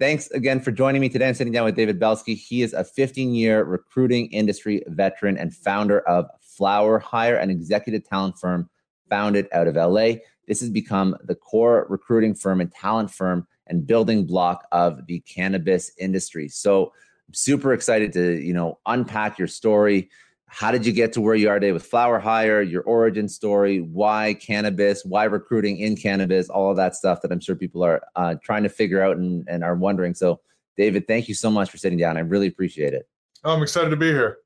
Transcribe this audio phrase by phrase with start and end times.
[0.00, 1.28] Thanks again for joining me today.
[1.28, 2.34] I'm sitting down with David Belsky.
[2.34, 6.24] He is a 15 year recruiting industry veteran and founder of
[6.58, 8.70] FlowerHire, an executive talent firm
[9.10, 10.20] founded out of LA.
[10.48, 15.20] This has become the core recruiting firm and talent firm and building block of the
[15.20, 16.48] cannabis industry.
[16.48, 16.94] So
[17.28, 20.08] I'm super excited to, you know, unpack your story.
[20.52, 24.34] How did you get to where you are today with FlowerHire, your origin story, why
[24.34, 28.34] cannabis, why recruiting in cannabis, all of that stuff that I'm sure people are uh,
[28.42, 30.12] trying to figure out and, and are wondering.
[30.12, 30.40] So,
[30.76, 32.16] David, thank you so much for sitting down.
[32.16, 33.08] I really appreciate it.
[33.44, 34.38] I'm excited to be here.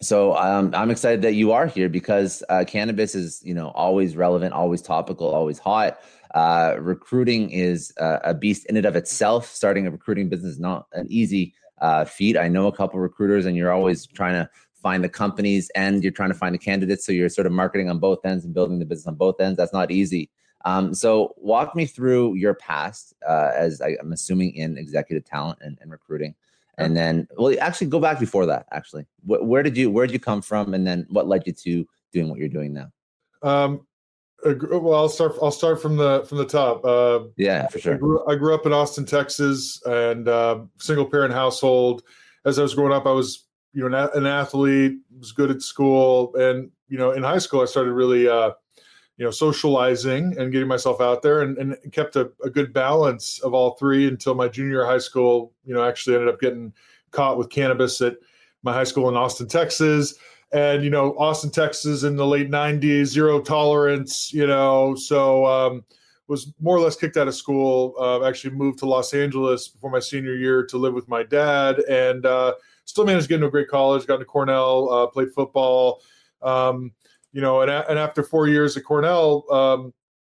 [0.00, 4.16] So um, I'm excited that you are here because uh, cannabis is, you know, always
[4.16, 6.00] relevant, always topical, always hot.
[6.34, 9.46] Uh, recruiting is uh, a beast in and of itself.
[9.46, 12.36] Starting a recruiting business is not an easy uh, feat.
[12.36, 14.48] I know a couple recruiters, and you're always trying to
[14.82, 17.04] find the companies and you're trying to find the candidates.
[17.04, 19.56] So you're sort of marketing on both ends and building the business on both ends.
[19.56, 20.30] That's not easy.
[20.64, 25.58] Um, so walk me through your past uh, as I, am assuming in executive talent
[25.62, 26.34] and, and, recruiting.
[26.76, 30.12] And then, well, actually go back before that, actually, where, where did you, where did
[30.12, 30.74] you come from?
[30.74, 32.92] And then what led you to doing what you're doing now?
[33.42, 33.86] Um,
[34.44, 35.34] well, I'll start.
[35.42, 36.84] I'll start from the from the top.
[36.84, 37.94] Uh, yeah, for sure.
[37.94, 42.02] I grew, I grew, up in Austin, Texas, and uh, single parent household.
[42.44, 46.34] As I was growing up, I was you know an, athlete, was good at school,
[46.36, 48.52] and you know in high school I started really uh,
[49.16, 53.40] you know socializing and getting myself out there, and, and kept a, a good balance
[53.40, 55.52] of all three until my junior high school.
[55.64, 56.72] You know, actually ended up getting
[57.10, 58.16] caught with cannabis at
[58.62, 60.14] my high school in Austin, Texas.
[60.52, 64.32] And you know, Austin, Texas, in the late '90s, zero tolerance.
[64.32, 65.84] You know, so um,
[66.28, 67.94] was more or less kicked out of school.
[67.98, 71.80] Uh, actually, moved to Los Angeles before my senior year to live with my dad,
[71.80, 72.54] and uh,
[72.88, 76.00] still managed to get into a great college, got into Cornell, uh, played football.
[76.40, 76.90] Um,
[77.32, 79.92] you know, and, and after four years at Cornell, um,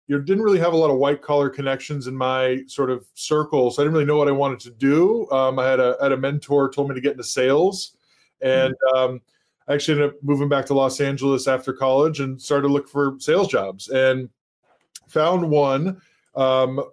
[0.07, 3.07] you know, didn't really have a lot of white collar connections in my sort of
[3.15, 3.71] circle.
[3.71, 5.27] So I didn't really know what I wanted to do.
[5.31, 7.97] Um, I had a, had a mentor told me to get into sales.
[8.41, 9.19] And um,
[9.67, 12.87] I actually ended up moving back to Los Angeles after college and started to look
[12.87, 14.29] for sales jobs and
[15.07, 15.99] found one
[16.35, 16.83] um,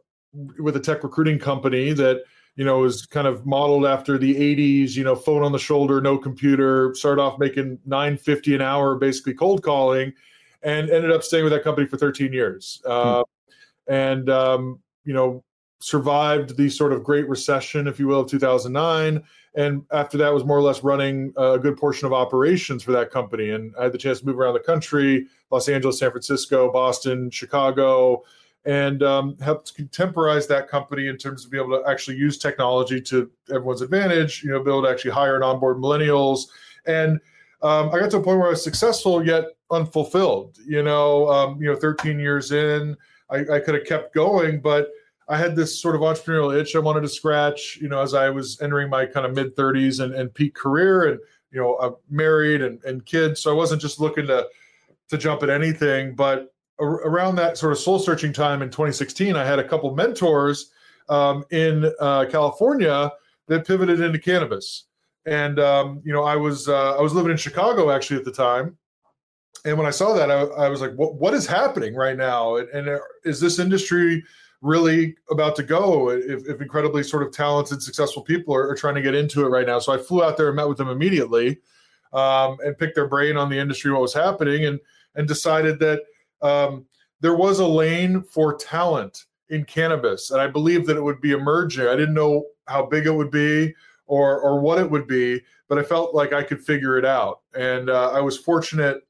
[0.58, 2.22] with a tech recruiting company that–
[2.60, 5.98] you know, was kind of modeled after the 80s, you know, phone on the shoulder,
[5.98, 10.12] no computer, started off making 950 an hour, basically cold calling,
[10.62, 12.82] and ended up staying with that company for 13 years.
[12.84, 12.92] Hmm.
[12.92, 13.22] Uh,
[13.88, 15.42] and, um, you know,
[15.78, 19.22] survived the sort of great recession, if you will, of 2009.
[19.54, 23.10] And after that was more or less running a good portion of operations for that
[23.10, 23.52] company.
[23.52, 27.30] And I had the chance to move around the country, Los Angeles, San Francisco, Boston,
[27.30, 28.22] Chicago,
[28.64, 33.00] and um, helped contemporize that company in terms of being able to actually use technology
[33.00, 34.42] to everyone's advantage.
[34.42, 36.48] You know, be able to actually hire and onboard millennials.
[36.86, 37.20] And
[37.62, 40.58] um, I got to a point where I was successful yet unfulfilled.
[40.66, 42.96] You know, um, you know, 13 years in,
[43.30, 44.90] I, I could have kept going, but
[45.28, 47.78] I had this sort of entrepreneurial itch I wanted to scratch.
[47.80, 51.08] You know, as I was entering my kind of mid 30s and, and peak career,
[51.08, 51.18] and
[51.50, 54.46] you know, I'm married and, and kids, so I wasn't just looking to
[55.08, 59.44] to jump at anything, but around that sort of soul searching time in 2016, I
[59.44, 60.70] had a couple mentors
[61.08, 63.12] um, in uh, California
[63.48, 64.84] that pivoted into cannabis.
[65.26, 68.32] And um, you know, I was uh, I was living in Chicago actually at the
[68.32, 68.78] time,
[69.66, 72.56] and when I saw that, I, I was like, "What what is happening right now?
[72.56, 74.24] And, and, uh, is this industry
[74.62, 78.94] really about to go if, if incredibly sort of talented, successful people are, are, trying
[78.94, 79.78] to get into it right now.
[79.78, 81.58] So I flew out there and met with them immediately
[82.12, 84.80] um, and picked their brain on the industry, what was happening, and
[85.16, 86.02] and decided that
[86.42, 86.86] um,
[87.20, 91.32] there was a lane for talent in cannabis, and I believe that it would be
[91.32, 91.86] emerging.
[91.86, 93.74] I didn't know how big it would be
[94.06, 97.40] or or what it would be, but I felt like I could figure it out,
[97.54, 99.02] and uh, I was fortunate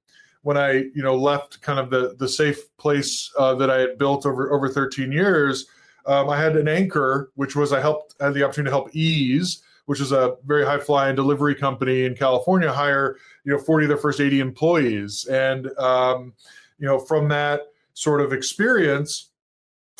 [0.43, 3.99] when I you know left kind of the the safe place uh, that I had
[3.99, 5.67] built over over 13 years,
[6.06, 9.62] um, I had an anchor, which was I helped had the opportunity to help Eaze
[9.91, 13.88] which is a very high flying delivery company in California, hire you know 40 of
[13.88, 16.32] their first 80 employees, and um,
[16.81, 19.29] you know from that sort of experience.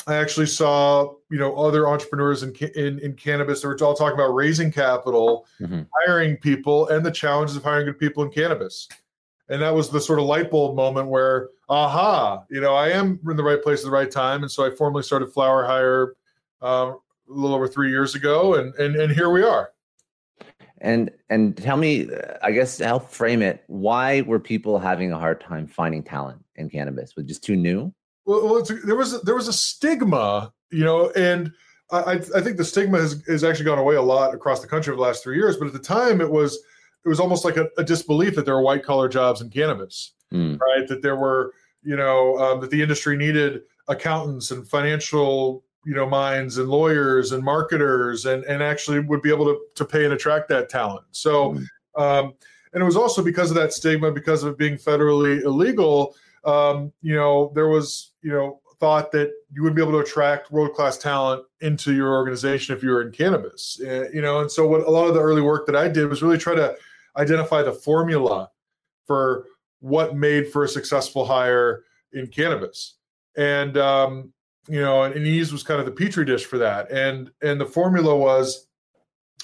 [0.07, 3.61] I actually saw, you know, other entrepreneurs in in, in cannabis.
[3.61, 5.81] They were all talking about raising capital, mm-hmm.
[5.99, 8.87] hiring people, and the challenges of hiring good people in cannabis
[9.51, 13.19] and that was the sort of light bulb moment where aha you know i am
[13.29, 16.13] in the right place at the right time and so i formally started FlowerHire
[16.63, 16.97] uh, a
[17.27, 19.71] little over three years ago and and, and here we are
[20.81, 22.07] and and tell me
[22.43, 26.69] i guess help frame it why were people having a hard time finding talent in
[26.69, 27.93] cannabis was just too new
[28.25, 31.51] well, well there was a, there was a stigma you know and
[31.93, 34.91] I, I think the stigma has, has actually gone away a lot across the country
[34.91, 36.57] over the last three years but at the time it was
[37.05, 40.13] it was almost like a, a disbelief that there were white collar jobs in cannabis,
[40.31, 40.59] mm.
[40.59, 40.87] right?
[40.87, 46.07] That there were, you know, um, that the industry needed accountants and financial, you know,
[46.07, 50.13] minds and lawyers and marketers, and and actually would be able to to pay and
[50.13, 51.05] attract that talent.
[51.11, 51.65] So, mm.
[51.97, 52.33] um,
[52.73, 56.15] and it was also because of that stigma, because of it being federally illegal.
[56.43, 60.51] Um, you know, there was, you know, thought that you would be able to attract
[60.51, 63.79] world class talent into your organization if you were in cannabis.
[63.79, 66.09] Uh, you know, and so what a lot of the early work that I did
[66.09, 66.75] was really try to
[67.15, 68.49] identify the formula
[69.05, 69.45] for
[69.81, 71.83] what made for a successful hire
[72.13, 72.95] in cannabis.
[73.37, 74.33] And um,
[74.67, 76.91] you know, and, Eaze was kind of the petri dish for that.
[76.91, 78.67] And and the formula was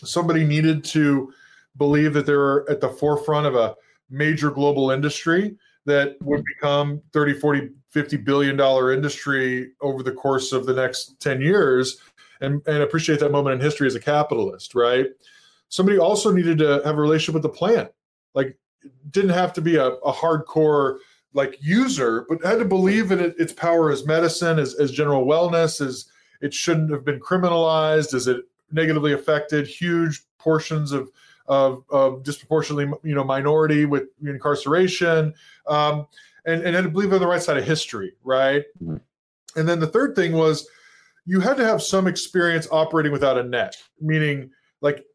[0.03, 1.33] somebody needed to
[1.77, 3.75] believe that they were at the forefront of a
[4.09, 10.51] major global industry that would become 30 40 50 billion dollar industry over the course
[10.51, 11.97] of the next 10 years
[12.41, 15.07] and, and appreciate that moment in history as a capitalist right
[15.69, 17.89] somebody also needed to have a relationship with the plant.
[18.33, 18.57] Like,
[19.11, 20.99] didn't have to be a, a hardcore
[21.33, 25.25] like user, but had to believe in it, its power as medicine, as, as general
[25.25, 26.05] wellness, as
[26.41, 28.41] it shouldn't have been criminalized, as it
[28.71, 31.09] negatively affected huge portions of
[31.47, 35.33] of, of disproportionately you know minority with incarceration,
[35.67, 36.07] um,
[36.45, 38.63] and and had to believe on the right side of history, right?
[38.83, 38.97] Mm-hmm.
[39.57, 40.67] And then the third thing was
[41.25, 44.51] you had to have some experience operating without a net, meaning
[44.81, 45.05] like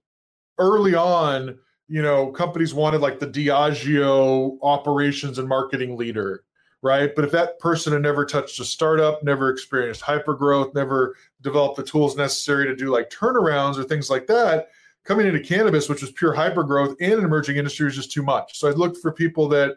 [0.59, 1.59] early on,
[1.93, 6.43] you know, companies wanted like the Diageo operations and marketing leader,
[6.81, 7.15] right?
[7.15, 11.77] But if that person had never touched a startup, never experienced hyper growth, never developed
[11.77, 14.69] the tools necessary to do like turnarounds or things like that,
[15.05, 18.23] coming into cannabis, which was pure hyper growth and an emerging industry, was just too
[18.23, 18.59] much.
[18.59, 19.77] So I looked for people that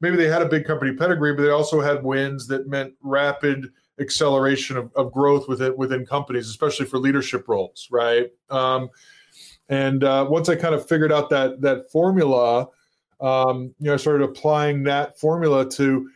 [0.00, 3.66] maybe they had a big company pedigree, but they also had wins that meant rapid
[3.98, 8.28] acceleration of, of growth within within companies, especially for leadership roles, right?
[8.48, 8.90] Um,
[9.68, 12.68] and uh, once I kind of figured out that that formula,
[13.20, 16.08] um, you know, I started applying that formula to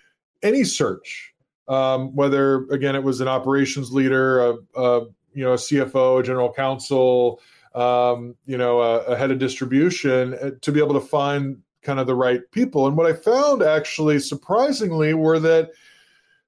[0.43, 1.35] any search,
[1.69, 5.01] um, whether again it was an operations leader, a, a
[5.35, 7.41] you know, a CFO, a general counsel,
[7.75, 11.99] um, you know, a, a, head of distribution, uh, to be able to find kind
[11.99, 12.87] of the right people.
[12.87, 15.71] And what I found actually surprisingly were that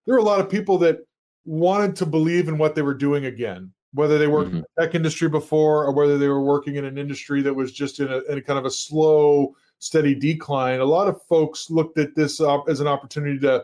[0.04, 0.98] there were a lot of people that
[1.46, 4.58] wanted to believe in what they were doing again whether they worked mm-hmm.
[4.58, 7.72] in the tech industry before or whether they were working in an industry that was
[7.72, 10.80] just in a, in a kind of a slow, steady decline.
[10.80, 13.62] A lot of folks looked at this as an opportunity to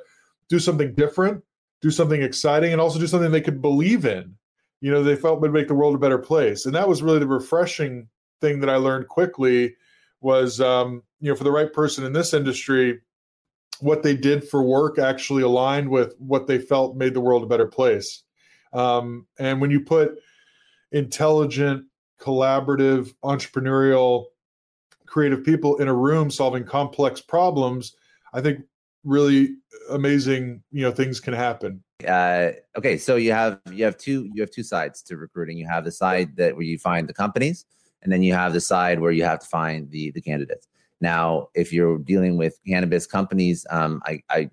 [0.48, 1.42] do something different,
[1.80, 4.34] do something exciting, and also do something they could believe in.
[4.80, 7.18] You know, they felt would make the world a better place, and that was really
[7.18, 8.08] the refreshing
[8.40, 9.74] thing that I learned quickly.
[10.22, 13.00] Was um, you know, for the right person in this industry,
[13.80, 17.46] what they did for work actually aligned with what they felt made the world a
[17.46, 18.22] better place.
[18.72, 20.18] Um, and when you put
[20.92, 21.84] intelligent,
[22.20, 24.26] collaborative, entrepreneurial,
[25.06, 27.96] creative people in a room solving complex problems,
[28.32, 28.60] I think
[29.04, 29.56] really
[29.90, 31.82] amazing, you know, things can happen.
[32.06, 35.58] Uh, okay, so you have you have two you have two sides to recruiting.
[35.58, 37.66] You have the side that where you find the companies,
[38.02, 40.66] and then you have the side where you have to find the the candidates.
[41.00, 44.50] Now, if you're dealing with cannabis companies, um, I, I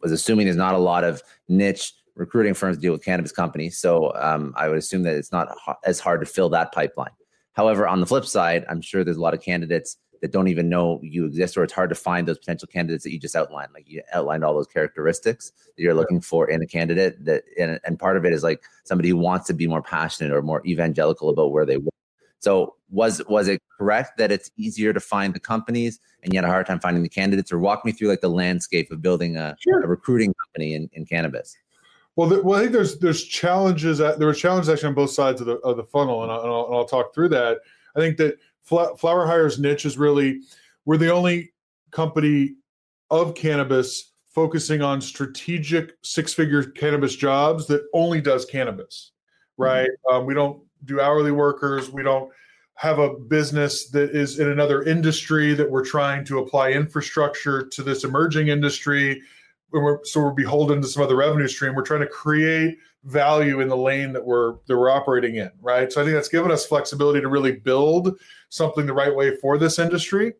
[0.00, 3.78] was assuming there's not a lot of niche recruiting firms deal with cannabis companies.
[3.78, 7.12] So um, I would assume that it's not as hard to fill that pipeline.
[7.52, 10.68] However, on the flip side, I'm sure there's a lot of candidates that don't even
[10.68, 13.70] know you exist, or it's hard to find those potential candidates that you just outlined.
[13.72, 17.24] Like you outlined all those characteristics that you're looking for in a candidate.
[17.24, 20.32] That and, and part of it is like somebody who wants to be more passionate
[20.32, 21.94] or more evangelical about where they work.
[22.40, 26.44] So was was it correct that it's easier to find the companies and you had
[26.44, 27.52] a hard time finding the candidates?
[27.52, 29.82] Or walk me through like the landscape of building a, sure.
[29.82, 31.56] a recruiting company in, in cannabis.
[32.20, 33.98] Well, the, well, I think there's there's challenges.
[33.98, 36.36] At, there were challenges actually on both sides of the of the funnel, and, I,
[36.36, 37.60] and I'll, and I'll talk through that.
[37.96, 40.42] I think that FlowerHire's niche is really
[40.84, 41.54] we're the only
[41.92, 42.56] company
[43.08, 49.12] of cannabis focusing on strategic six figure cannabis jobs that only does cannabis,
[49.56, 49.88] right?
[49.88, 50.16] Mm-hmm.
[50.16, 51.88] Um, we don't do hourly workers.
[51.88, 52.30] We don't
[52.74, 57.82] have a business that is in another industry that we're trying to apply infrastructure to
[57.82, 59.22] this emerging industry.
[59.72, 61.74] We're, so we're beholden to some other revenue stream.
[61.74, 65.90] We're trying to create value in the lane that we're that we're operating in, right?
[65.90, 69.58] So I think that's given us flexibility to really build something the right way for
[69.58, 70.34] this industry.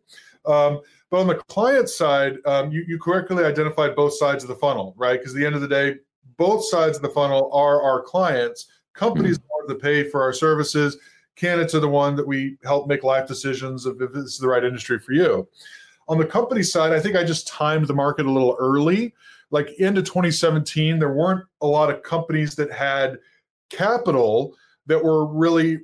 [0.45, 4.55] Um, but on the client side, um, you, you correctly identified both sides of the
[4.55, 5.19] funnel, right?
[5.19, 5.95] Because at the end of the day,
[6.37, 8.67] both sides of the funnel are our clients.
[8.93, 9.65] Companies mm-hmm.
[9.65, 10.97] are the pay for our services.
[11.35, 14.47] Candidates are the one that we help make life decisions of if this is the
[14.47, 15.47] right industry for you.
[16.11, 19.13] On the company side, I think I just timed the market a little early.
[19.49, 23.17] Like into 2017, there weren't a lot of companies that had
[23.69, 24.53] capital
[24.87, 25.79] that were really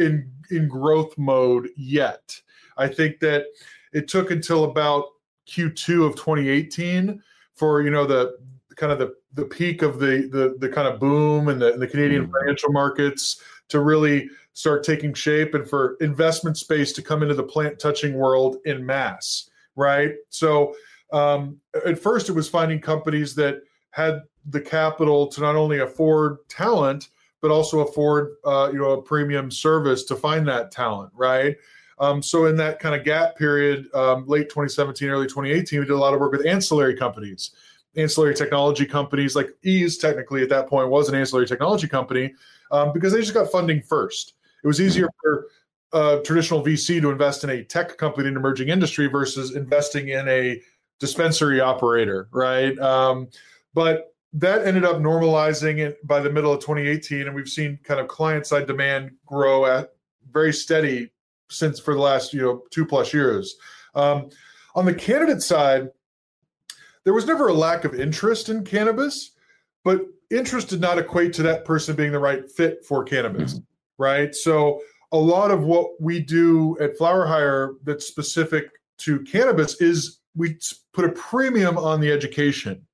[0.00, 2.40] in in growth mode yet.
[2.76, 3.44] I think that
[3.92, 5.04] it took until about
[5.46, 7.22] Q2 of 2018
[7.54, 8.36] for you know the
[8.74, 11.86] kind of the the peak of the the the kind of boom and the, the
[11.86, 12.32] Canadian mm.
[12.32, 17.44] financial markets to really start taking shape and for investment space to come into the
[17.44, 20.12] plant touching world in mass, right?
[20.28, 20.74] So
[21.12, 26.38] um, at first it was finding companies that had the capital to not only afford
[26.48, 27.08] talent
[27.42, 31.56] but also afford uh, you know a premium service to find that talent, right?
[31.98, 35.92] Um, so in that kind of gap period, um, late 2017, early 2018, we did
[35.92, 37.50] a lot of work with ancillary companies,
[37.96, 39.98] ancillary technology companies like Eaze.
[39.98, 42.32] Technically, at that point, was an ancillary technology company
[42.70, 44.34] um, because they just got funding first.
[44.64, 45.48] It was easier for
[45.92, 50.26] a traditional VC to invest in a tech company in emerging industry versus investing in
[50.28, 50.60] a
[50.98, 52.78] dispensary operator, right?
[52.78, 53.28] Um,
[53.74, 58.00] but that ended up normalizing it by the middle of 2018 and we've seen kind
[58.00, 59.92] of client side demand grow at
[60.30, 61.10] very steady
[61.50, 63.56] since for the last you know two plus years
[63.94, 64.30] um,
[64.74, 65.90] on the candidate side
[67.04, 69.32] there was never a lack of interest in cannabis
[69.84, 73.60] but interest did not equate to that person being the right fit for cannabis
[73.98, 74.80] right so
[75.12, 80.56] a lot of what we do at FlowerHire that's specific to cannabis is we
[80.92, 82.84] put a premium on the education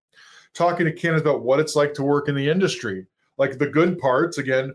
[0.54, 3.06] talking to candidates about what it's like to work in the industry,
[3.37, 4.38] like the good parts.
[4.38, 4.75] Again,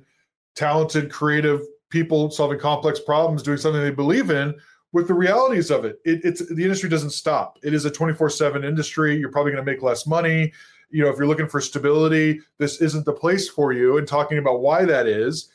[0.56, 4.54] talented, creative people solving complex problems, doing something they believe in.
[4.94, 7.58] With the realities of it, it it's the industry doesn't stop.
[7.64, 9.18] It is a twenty four seven industry.
[9.18, 10.54] You're probably going to make less money.
[10.92, 13.98] You know, if you're looking for stability, this isn't the place for you.
[13.98, 15.50] And talking about why that is,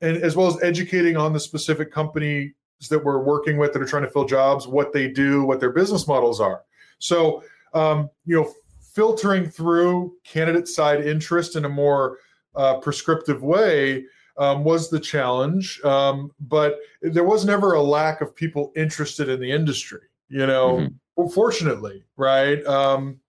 [0.00, 2.52] and as well as educating on the specific companies
[2.90, 5.70] that we're working with that are trying to fill jobs, what they do, what their
[5.70, 6.62] business models are.
[6.98, 8.52] So, um, you know,
[8.94, 12.18] filtering through candidate side interest in a more
[12.54, 14.04] uh, prescriptive way
[14.36, 15.80] um, was the challenge.
[15.84, 20.76] Um, but there was never a lack of people interested in the industry, you know,
[20.76, 20.94] mm-hmm.
[21.16, 22.64] well, fortunately, right?
[22.66, 23.20] Um,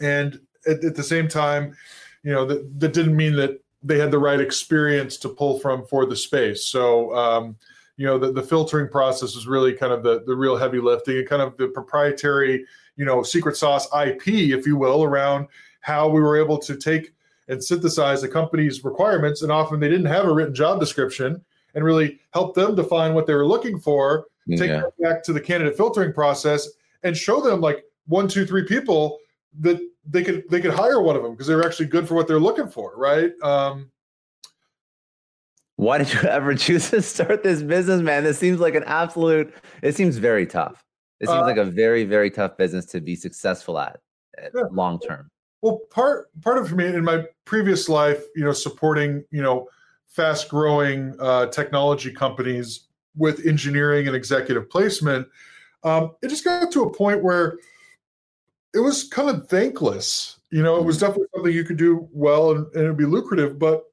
[0.00, 1.76] and at, at, the same time,
[2.22, 5.86] you know, that, that didn't mean that they had the right experience to pull from
[5.86, 6.66] for the space.
[6.66, 7.56] So, um,
[7.96, 11.18] you know, the, the filtering process was really kind of the, the real heavy lifting
[11.18, 12.64] and kind of the proprietary
[12.96, 15.46] you know secret sauce IP, if you will, around
[15.80, 17.12] how we were able to take
[17.48, 19.42] and synthesize the company's requirements.
[19.42, 23.26] And often they didn't have a written job description and really help them define what
[23.26, 24.26] they were looking for.
[24.48, 24.82] Take yeah.
[24.82, 26.68] that back to the candidate filtering process
[27.02, 29.18] and show them like one, two, three people
[29.60, 32.28] that they could they could hire one of them because they're actually good for what
[32.28, 33.32] they're looking for, right?
[33.42, 33.90] Um,
[35.76, 38.24] why did you ever choose to start this business, man?
[38.24, 39.54] This seems like an absolute.
[39.82, 40.82] It seems very tough.
[41.20, 44.00] It seems uh, like a very, very tough business to be successful at,
[44.38, 44.64] at yeah.
[44.70, 45.30] long term.
[45.62, 49.68] Well, part part of me in my previous life, you know, supporting you know
[50.08, 55.26] fast growing uh, technology companies with engineering and executive placement,
[55.84, 57.58] um, it just got to a point where
[58.76, 60.38] it was kind of thankless.
[60.50, 61.06] You know, it was mm-hmm.
[61.06, 63.84] definitely something you could do well and, and it'd be lucrative, but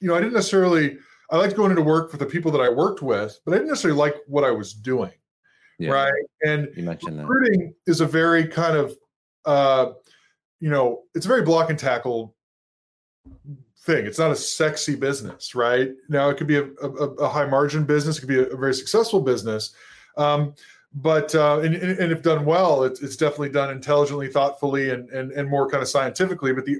[0.00, 0.98] you know, I didn't necessarily.
[1.32, 3.68] I liked going into work for the people that I worked with, but I didn't
[3.68, 5.12] necessarily like what I was doing
[5.80, 5.90] yeah.
[5.90, 6.12] right?
[6.44, 7.90] And you mentioned recruiting that.
[7.90, 8.94] is a very kind of,
[9.46, 9.92] uh,
[10.60, 12.36] you know, it's a very block and tackle
[13.80, 14.04] thing.
[14.04, 15.90] It's not a sexy business, right?
[16.08, 18.56] Now it could be a, a, a high margin business, it could be a, a
[18.56, 19.74] very successful business,
[20.18, 20.54] um,
[20.94, 25.30] but uh, and, and if done well, it's, it's definitely done intelligently, thoughtfully, and and
[25.32, 26.52] and more kind of scientifically.
[26.52, 26.78] But the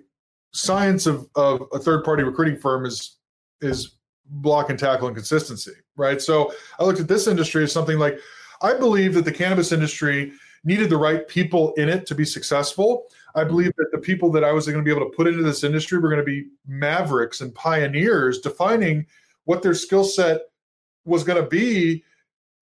[0.52, 3.19] science of of a third party recruiting firm is
[3.61, 6.21] is block and tackle and consistency, right?
[6.21, 8.19] So I looked at this industry as something like
[8.62, 10.33] I believe that the cannabis industry
[10.64, 13.07] needed the right people in it to be successful.
[13.35, 15.43] I believe that the people that I was going to be able to put into
[15.43, 19.07] this industry were going to be mavericks and pioneers defining
[19.45, 20.43] what their skill set
[21.05, 22.05] was going to be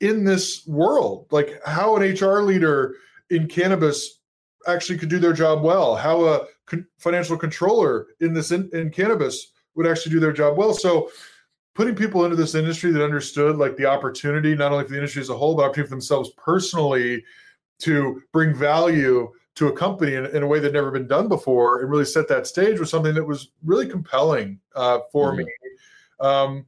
[0.00, 1.26] in this world?
[1.30, 2.96] Like how an hr leader
[3.30, 4.20] in cannabis
[4.66, 5.96] actually could do their job well?
[5.96, 10.56] How a con- financial controller in this in, in cannabis would actually do their job
[10.56, 10.74] well?
[10.74, 11.10] So
[11.74, 15.22] putting people into this industry that understood like the opportunity not only for the industry
[15.22, 17.24] as a whole but opportunity for themselves personally
[17.78, 21.80] to bring value to a company in, in, a way that never been done before
[21.80, 25.44] and really set that stage was something that was really compelling uh, for mm-hmm.
[25.44, 25.52] me.
[26.20, 26.66] Um,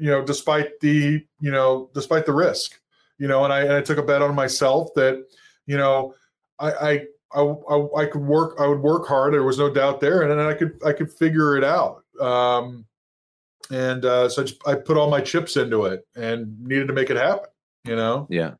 [0.00, 2.80] you know, despite the, you know, despite the risk,
[3.18, 5.24] you know, and I, and I took a bet on myself that,
[5.66, 6.14] you know,
[6.58, 9.34] I, I, I, I, could work, I would work hard.
[9.34, 10.22] There was no doubt there.
[10.22, 12.02] And then I could, I could figure it out.
[12.20, 12.86] Um,
[13.70, 16.94] and uh, so I, just, I put all my chips into it and needed to
[16.94, 17.50] make it happen,
[17.84, 18.26] you know?
[18.30, 18.54] Yeah.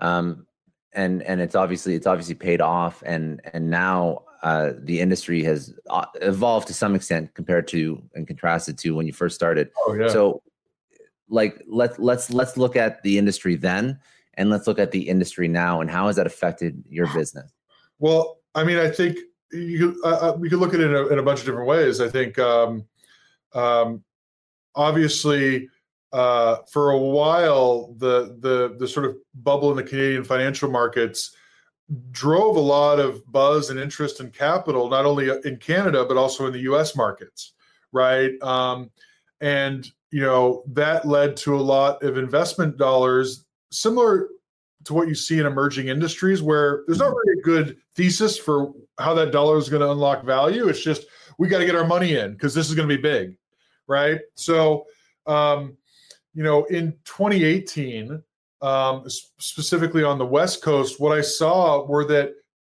[0.00, 0.46] Um,
[0.94, 3.02] and, and it's obviously, it's obviously paid off.
[3.06, 8.26] And, and now uh, the industry has uh, evolved to some extent compared to and
[8.26, 9.70] contrasted to when you first started.
[9.86, 10.08] Oh, yeah.
[10.08, 10.42] So,
[11.30, 13.98] like let's let's let's look at the industry then,
[14.34, 17.50] and let's look at the industry now, and how has that affected your business?
[17.98, 19.16] Well, I mean, I think
[19.50, 21.66] you uh, uh we could look at it in a, in a, bunch of different
[21.66, 22.02] ways.
[22.02, 22.84] I think, um,
[23.54, 24.04] um,
[24.74, 25.68] obviously.
[26.12, 31.34] Uh, for a while, the the the sort of bubble in the Canadian financial markets
[32.10, 36.46] drove a lot of buzz and interest and capital, not only in Canada but also
[36.46, 36.96] in the U.S.
[36.96, 37.52] markets,
[37.92, 38.40] right?
[38.42, 38.90] Um,
[39.40, 44.28] and you know that led to a lot of investment dollars, similar
[44.84, 48.72] to what you see in emerging industries, where there's not really a good thesis for
[48.98, 50.68] how that dollar is going to unlock value.
[50.68, 51.06] It's just
[51.38, 53.36] we got to get our money in because this is going to be big,
[53.86, 54.20] right?
[54.34, 54.86] So,
[55.26, 55.76] um,
[56.34, 58.22] you know, in 2018
[58.64, 59.04] um,
[59.38, 62.32] specifically on the West Coast, what I saw were that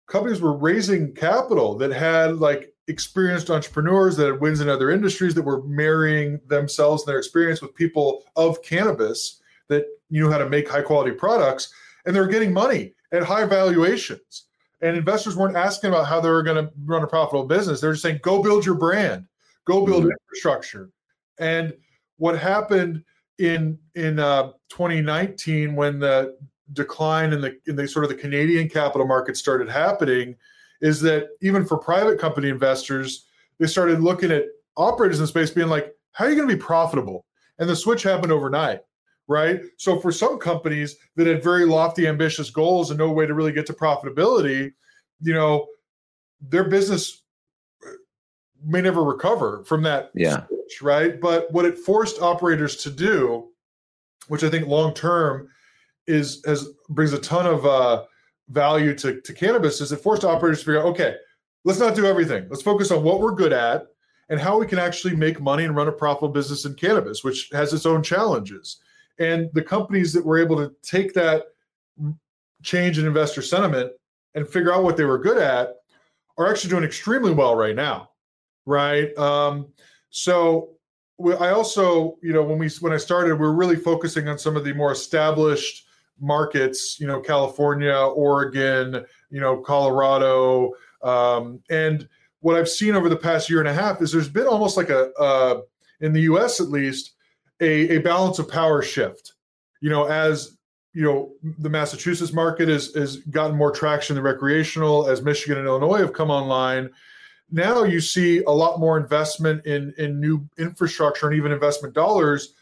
[0.08, 5.36] companies were raising capital that had like experienced entrepreneurs that had wins in other industries
[5.36, 10.50] that were marrying themselves and their experience with people of cannabis that knew how to
[10.50, 11.72] make high quality products
[12.05, 14.46] and they were getting money at high valuations.
[14.81, 17.79] And investors weren't asking about how they were going to run a profitable business.
[17.79, 19.27] They're just saying go build your brand.
[19.66, 20.12] Go build mm-hmm.
[20.12, 20.90] infrastructure.
[21.38, 21.74] And
[22.18, 23.03] what happened
[23.40, 26.38] in in uh, 2019 when the
[26.74, 30.36] decline in the in the sort of the Canadian capital market started happening
[30.82, 33.26] is that even for private company investors
[33.60, 34.46] they started looking at
[34.78, 37.26] operators in space being like how are you going to be profitable?
[37.60, 38.82] And the switch happened overnight
[39.28, 39.62] right?
[39.78, 43.52] So for some companies that had very lofty ambitious goals and no way to really
[43.52, 44.72] get to profitability
[45.22, 45.66] you know
[46.42, 47.24] their business
[48.66, 50.46] may never recover from that yeah.
[50.48, 51.22] switch, right?
[51.22, 53.50] But what it forced operators to do
[54.28, 55.48] which i think long term
[56.08, 58.04] is has brings a ton of uh,
[58.50, 61.16] value to, to cannabis is it forced operators to figure out okay
[61.66, 62.48] let's not do everything.
[62.50, 63.88] Let's focus on what we're good at
[64.30, 67.50] and how we can actually make money and run a profitable business in cannabis which
[67.51, 68.78] has its own challenges.
[69.20, 71.44] And the companies that were able to take that
[72.64, 73.92] change in investor sentiment
[74.36, 75.75] and figure out what they were good at
[76.38, 78.10] are actually doing extremely well right now
[78.66, 79.16] right?
[79.18, 79.68] Um,
[80.10, 80.72] so
[81.20, 84.58] I also, you know, when we when I started, we are really focusing on some
[84.58, 85.86] of the more established
[86.20, 92.08] markets, you know, California, Oregon, you know, Colorado, um, and
[92.40, 94.90] what I've seen over the past year and a half is there's been almost like
[94.90, 95.62] a, uh,
[96.01, 96.60] in the U.S.
[96.60, 97.14] at least,
[97.60, 99.34] a, a balance of power shift.
[99.82, 100.58] You know, as
[100.94, 105.68] you know, the Massachusetts market has has gotten more traction the recreational, as Michigan and
[105.68, 106.90] Illinois have come online
[107.51, 112.53] now you see a lot more investment in in new infrastructure and even investment dollars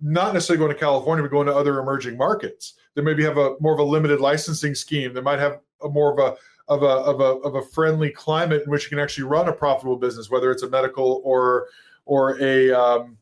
[0.00, 2.74] not necessarily going to california but going to other emerging markets.
[2.94, 5.14] That maybe have a more of a limited licensing scheme.
[5.14, 6.36] That might have a more of a
[6.70, 9.52] of a, of a of a friendly climate in which you can actually run a
[9.52, 11.66] profitable business whether it's a medical or
[12.04, 13.18] or a um,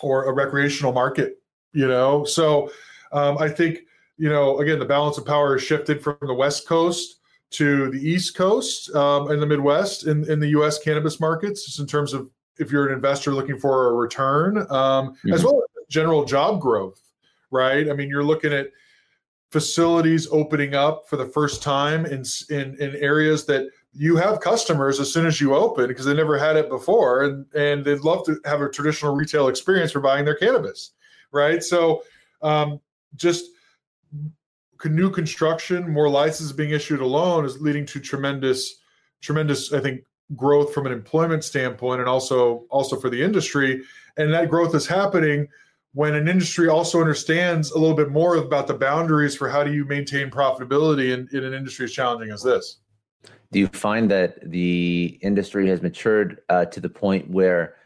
[0.00, 1.40] or a recreational market
[1.72, 2.24] you know?
[2.24, 2.70] So
[3.12, 3.80] um, i think
[4.18, 7.15] you know again the balance of power has shifted from the west coast
[7.50, 10.78] to the East Coast um, and the Midwest in, in the U.S.
[10.78, 14.66] cannabis markets, just in terms of if you're an investor looking for a return, um,
[15.10, 15.32] mm-hmm.
[15.32, 17.00] as well as general job growth,
[17.50, 17.88] right?
[17.88, 18.70] I mean, you're looking at
[19.50, 25.00] facilities opening up for the first time in in, in areas that you have customers
[25.00, 28.24] as soon as you open because they never had it before, and and they'd love
[28.26, 30.92] to have a traditional retail experience for buying their cannabis,
[31.32, 31.62] right?
[31.62, 32.02] So,
[32.42, 32.80] um,
[33.14, 33.46] just
[34.84, 38.76] new construction, more licenses being issued alone is leading to tremendous,
[39.22, 43.82] tremendous, I think, growth from an employment standpoint and also also for the industry.
[44.16, 45.48] And that growth is happening
[45.92, 49.72] when an industry also understands a little bit more about the boundaries for how do
[49.72, 52.78] you maintain profitability in, in an industry as challenging as this.
[53.52, 57.76] Do you find that the industry has matured uh, to the point where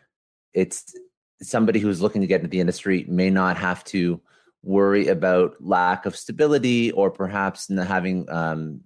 [0.54, 0.94] it's
[1.42, 4.20] somebody who's looking to get into the industry may not have to
[4.62, 8.80] worry about lack of stability or perhaps having um,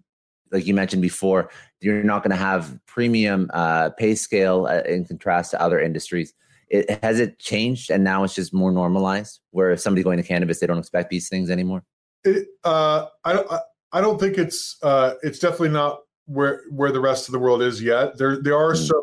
[0.53, 5.05] like you mentioned before you're not going to have premium uh, pay scale uh, in
[5.05, 6.33] contrast to other industries.
[6.71, 10.23] It, has it changed and now it's just more normalized where if somebody going to
[10.23, 11.85] cannabis they don't expect these things anymore?
[12.25, 13.49] It, uh, I, don't,
[13.93, 17.61] I don't think it's uh, it's definitely not where where the rest of the world
[17.61, 18.17] is yet.
[18.17, 18.87] There there are mm.
[18.89, 19.03] some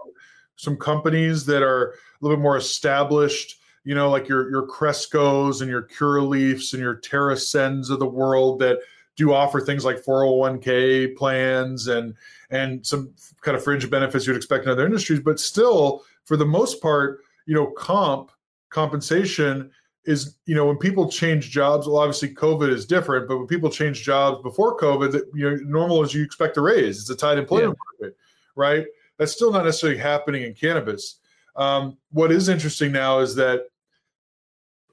[0.56, 5.62] some companies that are a little bit more established you know, like your your Crescos
[5.62, 8.80] and your Curaleafs and your TerrAscends of the world that
[9.16, 12.14] do offer things like 401k plans and
[12.50, 15.20] and some kind of fringe benefits you'd expect in other industries.
[15.20, 18.32] But still, for the most part, you know, comp
[18.70, 19.72] compensation
[20.06, 21.88] is you know when people change jobs.
[21.88, 25.58] Well, obviously, COVID is different, but when people change jobs before COVID, that you know,
[25.64, 27.00] normal as you expect a raise.
[27.00, 28.06] It's a tight employment yeah.
[28.06, 28.18] market,
[28.56, 28.86] right?
[29.18, 31.18] That's still not necessarily happening in cannabis.
[31.56, 33.71] Um, what is interesting now is that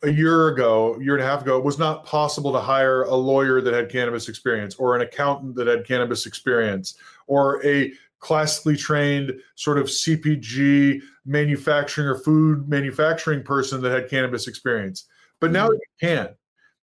[0.02, 3.02] a year ago, a year and a half ago, it was not possible to hire
[3.02, 6.94] a lawyer that had cannabis experience or an accountant that had cannabis experience
[7.26, 14.48] or a classically trained sort of CPG manufacturing or food manufacturing person that had cannabis
[14.48, 15.06] experience.
[15.40, 15.74] But now mm-hmm.
[15.74, 16.28] you can.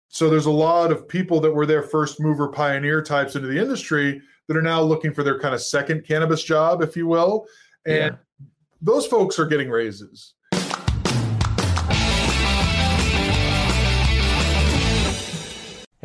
[0.07, 3.59] So there's a lot of people that were their first mover pioneer types into the
[3.59, 7.47] industry that are now looking for their kind of second cannabis job, if you will.
[7.85, 8.45] And yeah.
[8.81, 10.33] those folks are getting raises.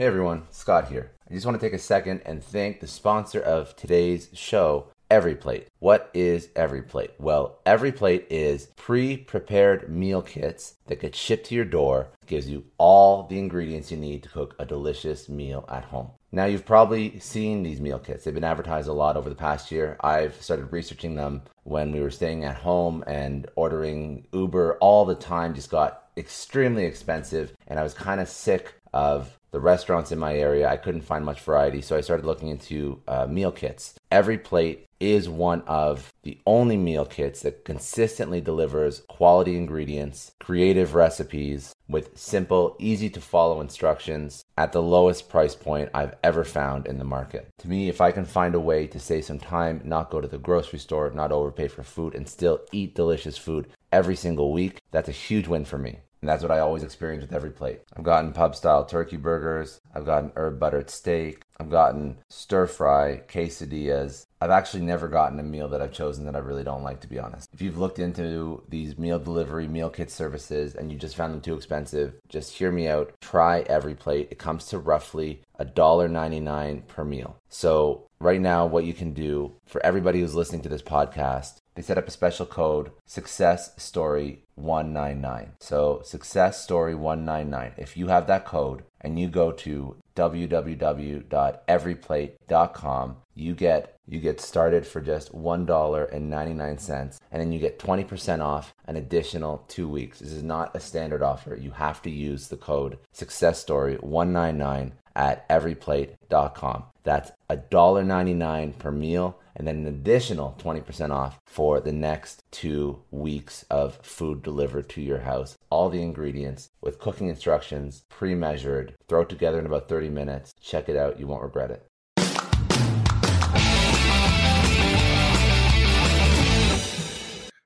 [0.01, 1.13] Hey everyone, Scott here.
[1.29, 5.67] I just want to take a second and thank the sponsor of today's show, EveryPlate.
[5.79, 7.11] What is EveryPlate?
[7.19, 13.25] Well, EveryPlate is pre-prepared meal kits that get shipped to your door, gives you all
[13.25, 16.13] the ingredients you need to cook a delicious meal at home.
[16.33, 18.25] Now, you've probably seen these meal kits.
[18.25, 19.99] They've been advertised a lot over the past year.
[20.01, 25.15] I've started researching them when we were staying at home and ordering Uber all the
[25.15, 30.19] time just got extremely expensive and I was kind of sick of the restaurants in
[30.19, 33.95] my area, I couldn't find much variety, so I started looking into uh, meal kits.
[34.13, 41.75] EveryPlate is one of the only meal kits that consistently delivers quality ingredients, creative recipes
[41.89, 46.99] with simple, easy to follow instructions at the lowest price point I've ever found in
[46.99, 47.49] the market.
[47.61, 50.29] To me, if I can find a way to save some time, not go to
[50.29, 54.81] the grocery store, not overpay for food, and still eat delicious food every single week,
[54.91, 56.01] that's a huge win for me.
[56.23, 57.81] And that's what I always experience with EveryPlate.
[57.97, 59.81] I've gotten pub style turkey burgers.
[59.95, 61.43] I've gotten herb buttered steak.
[61.59, 64.27] I've gotten stir fry quesadillas.
[64.41, 67.09] I've actually never gotten a meal that I've chosen that I really don't like, to
[67.09, 67.51] be honest.
[67.53, 71.43] If you've looked into these meal delivery, meal kit services, and you just found them
[71.43, 73.13] too expensive, just hear me out.
[73.21, 74.29] Try EveryPlate.
[74.31, 77.37] It comes to roughly $1.99 per meal.
[77.51, 81.83] So, right now, what you can do for everybody who's listening to this podcast, they
[81.83, 88.27] set up a special code success story 199 so success story 199 if you have
[88.27, 97.19] that code and you go to www.everyplate.com you get you get started for just $1.99
[97.31, 100.19] and then you get 20% off an additional 2 weeks.
[100.19, 101.55] This is not a standard offer.
[101.55, 109.39] You have to use the code success story 199 at everyplate.com that's $1.99 per meal
[109.61, 115.03] and then an additional 20% off for the next two weeks of food delivered to
[115.03, 115.59] your house.
[115.69, 120.55] All the ingredients with cooking instructions, pre measured, throw it together in about 30 minutes.
[120.63, 121.87] Check it out, you won't regret it.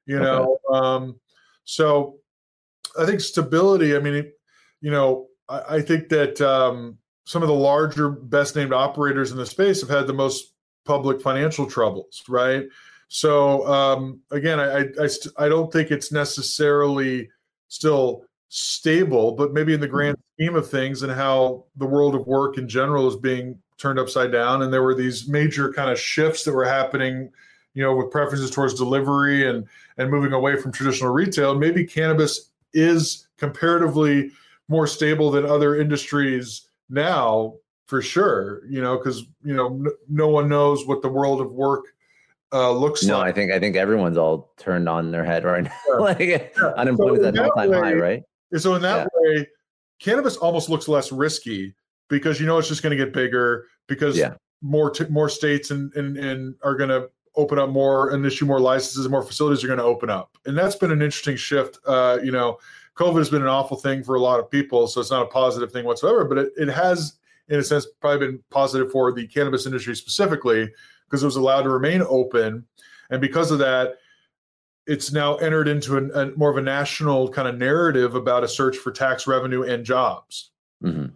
[0.05, 0.77] You know, okay.
[0.77, 1.21] um,
[1.63, 2.17] so
[2.99, 4.33] I think stability, I mean,
[4.81, 9.39] you know, I, I think that um, some of the larger, best named operators in
[9.39, 10.54] the space have had the most
[10.85, 12.65] public financial troubles, right?
[13.09, 17.29] So um, again, I I, I, st- I, don't think it's necessarily
[17.69, 19.95] still stable, but maybe in the mm-hmm.
[19.95, 23.99] grand scheme of things and how the world of work in general is being turned
[23.99, 27.31] upside down, and there were these major kind of shifts that were happening,
[27.75, 29.67] you know, with preferences towards delivery and
[29.99, 31.55] and moving away from traditional retail.
[31.55, 34.31] Maybe cannabis is comparatively
[34.69, 37.55] more stable than other industries now
[37.87, 38.63] for sure.
[38.67, 41.87] You know, because you know n- no one knows what the world of work
[42.53, 43.09] uh, looks like.
[43.09, 43.29] no, like.
[43.29, 45.73] I think I think everyone's all turned on their head right now.
[45.89, 45.95] Yeah.
[45.99, 46.47] like yeah.
[46.77, 48.23] unemployment so at an all time high, right?
[48.57, 49.39] So in that yeah.
[49.39, 49.47] way,
[49.99, 51.75] cannabis almost looks less risky
[52.09, 54.21] because you know it's just going to get bigger because
[54.63, 58.47] more t- more states and and, and are going to open up more and issue
[58.47, 61.37] more licenses and more facilities are going to open up and that's been an interesting
[61.37, 62.59] shift uh, you know
[62.97, 65.27] covid has been an awful thing for a lot of people so it's not a
[65.27, 67.15] positive thing whatsoever but it, it has
[67.49, 70.71] in a sense probably been positive for the cannabis industry specifically
[71.09, 72.65] because it was allowed to remain open
[73.11, 73.99] and because of that
[74.87, 78.49] it's now entered into an, a more of a national kind of narrative about a
[78.49, 81.07] search for tax revenue and jobs hmm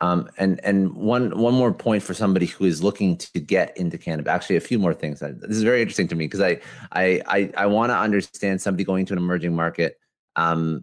[0.00, 3.96] Um, and and one one more point for somebody who is looking to get into
[3.96, 4.32] cannabis.
[4.32, 5.20] Actually, a few more things.
[5.20, 8.82] This is very interesting to me because I I I, I want to understand somebody
[8.82, 10.00] going to an emerging market,
[10.34, 10.82] um,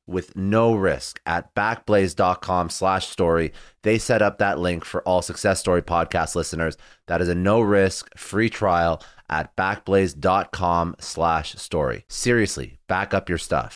[0.11, 3.51] with no risk at backblaze.com slash story.
[3.83, 6.77] They set up that link for all Success Story podcast listeners.
[7.07, 12.05] That is a no risk free trial at backblaze.com slash story.
[12.09, 13.75] Seriously, back up your stuff.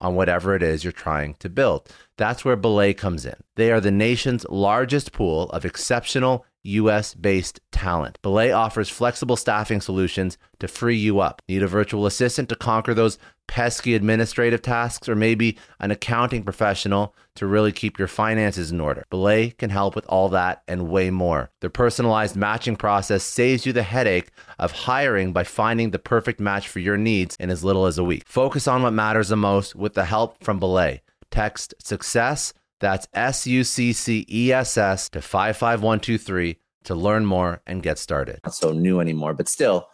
[0.00, 1.88] on whatever it is you're trying to build.
[2.16, 3.36] That's where Belay comes in.
[3.56, 8.18] They are the nation's largest pool of exceptional US based talent.
[8.22, 11.42] Belay offers flexible staffing solutions to free you up.
[11.48, 13.18] Need a virtual assistant to conquer those
[13.50, 19.04] pesky administrative tasks, or maybe an accounting professional to really keep your finances in order?
[19.10, 21.50] Belay can help with all that and way more.
[21.60, 26.68] Their personalized matching process saves you the headache of hiring by finding the perfect match
[26.68, 28.22] for your needs in as little as a week.
[28.26, 31.02] Focus on what matters the most with the help from Belay.
[31.32, 37.60] Text success that's S U C C E S S to 55123 to learn more
[37.66, 38.40] and get started.
[38.44, 39.88] Not so new anymore, but still,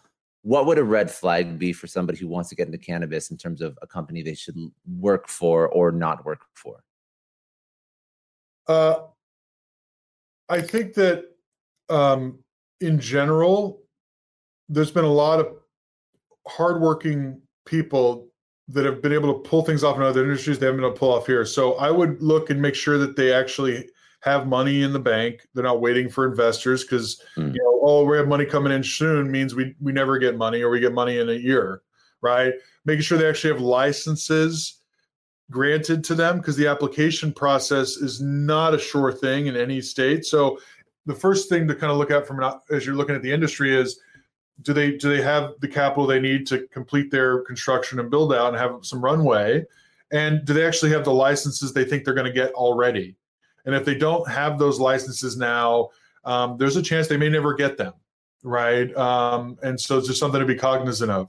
[0.47, 3.37] what would a red flag be for somebody who wants to get into cannabis in
[3.37, 4.57] terms of a company they should
[4.97, 6.85] work for or not work for?
[8.69, 8.99] Uh,
[10.49, 11.25] I think that
[11.89, 12.39] um,
[12.81, 13.83] in general,
[14.69, 15.49] there's been a lot of
[16.47, 18.29] hardworking people
[18.69, 20.95] that have been able to pull things off in other industries they haven't been able
[20.95, 21.45] to pull off here.
[21.45, 23.89] So I would look and make sure that they actually
[24.27, 25.47] have money in the bank.
[25.55, 27.55] They're not waiting for investors because mm.
[27.55, 30.63] you know, oh, we have money coming in soon means we we never get money
[30.63, 31.83] or we get money in a year,
[32.21, 32.53] right?
[32.85, 34.81] Making sure they actually have licenses
[35.51, 40.25] granted to them because the application process is not a sure thing in any state.
[40.25, 40.59] So
[41.07, 43.33] the first thing to kind of look at from an, as you're looking at the
[43.33, 44.01] industry is
[44.63, 48.35] do they do they have the capital they need to complete their construction and build
[48.35, 49.63] out and have some runway
[50.13, 53.15] and do they actually have the licenses they think they're going to get already
[53.67, 55.89] and if they don't have those licenses now
[56.25, 57.93] um, there's a chance they may never get them
[58.43, 61.29] right um, and so it's just something to be cognizant of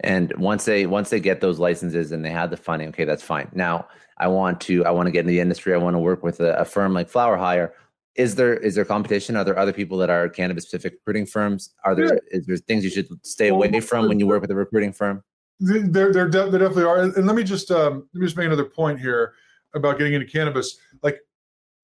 [0.00, 3.22] and once they once they get those licenses and they have the funding okay that's
[3.22, 3.86] fine now
[4.18, 6.40] i want to i want to get in the industry i want to work with
[6.40, 7.72] a, a firm like FlowerHire
[8.16, 9.36] is there is there competition?
[9.36, 11.74] Are there other people that are cannabis specific recruiting firms?
[11.84, 12.38] Are there yeah.
[12.38, 15.22] is there things you should stay away from when you work with a recruiting firm?
[15.60, 17.02] There, there, there definitely are.
[17.02, 19.34] And let me just um, let me just make another point here
[19.74, 20.78] about getting into cannabis.
[21.02, 21.20] Like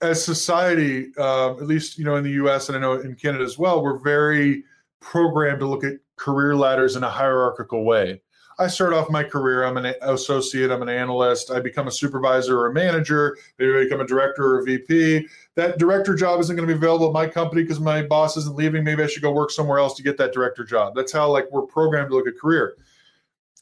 [0.02, 2.68] as society, uh, at least you know in the U.S.
[2.68, 4.64] and I know in Canada as well, we're very
[5.00, 8.20] programmed to look at career ladders in a hierarchical way.
[8.58, 9.64] I start off my career.
[9.64, 10.70] I'm an associate.
[10.70, 11.50] I'm an analyst.
[11.50, 13.38] I become a supervisor or a manager.
[13.58, 15.26] Maybe I become a director or a VP.
[15.54, 18.56] That director job isn't going to be available at my company because my boss isn't
[18.56, 18.84] leaving.
[18.84, 20.94] Maybe I should go work somewhere else to get that director job.
[20.94, 22.76] That's how like we're programmed to look at career.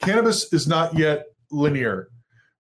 [0.01, 2.11] Cannabis is not yet linear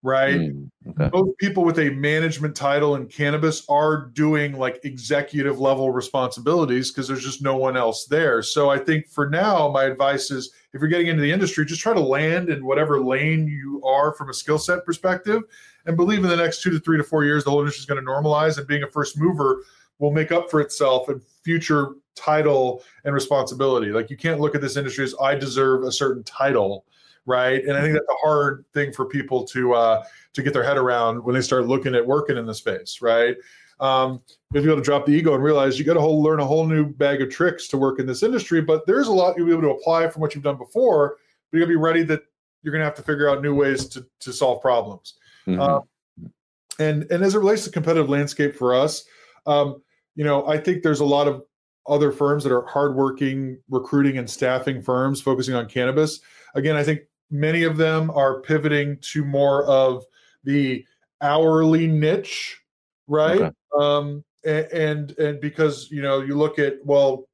[0.09, 0.40] right?
[0.40, 1.09] Mm, okay.
[1.11, 7.07] Both people with a management title in cannabis are doing like executive level responsibilities because
[7.07, 8.42] there's just no one else there.
[8.42, 11.83] So I think for now, my advice is if you're getting into the industry, just
[11.83, 15.42] try to land in whatever lane you are from a skill set perspective
[15.87, 17.87] and believe in the next two to three to four years, the whole industry is
[17.87, 19.62] going to normalize and being a first mover
[19.99, 23.91] will make up for itself in future title and responsibility.
[23.91, 26.85] Like you can't look at this industry as I deserve a certain title
[27.27, 27.62] right?
[27.64, 30.05] And I think that's a hard thing for people to uh,
[30.35, 33.37] to get their head around when they start looking at working in the space, right?
[33.81, 34.21] Um,
[34.53, 36.45] you'll be able to drop the ego and realize you got to whole, learn a
[36.45, 38.61] whole new bag of tricks to work in this industry.
[38.61, 41.16] But there's a lot you'll be able to apply from what you've done before.
[41.51, 42.23] But you got to be ready that
[42.62, 45.14] you're going to have to figure out new ways to to solve problems.
[45.47, 45.61] Mm-hmm.
[45.61, 45.83] Um,
[46.79, 49.05] and and as it relates to competitive landscape for us,
[49.47, 49.83] um,
[50.14, 51.45] you know, I think there's a lot of
[51.89, 56.20] other firms that are hardworking recruiting and staffing firms focusing on cannabis.
[56.55, 60.05] Again, I think many of them are pivoting to more of
[60.45, 60.84] the
[61.20, 62.61] hourly niche,
[63.07, 63.41] right?
[63.41, 63.51] Okay.
[63.78, 67.28] Um, and, and and because you know you look at well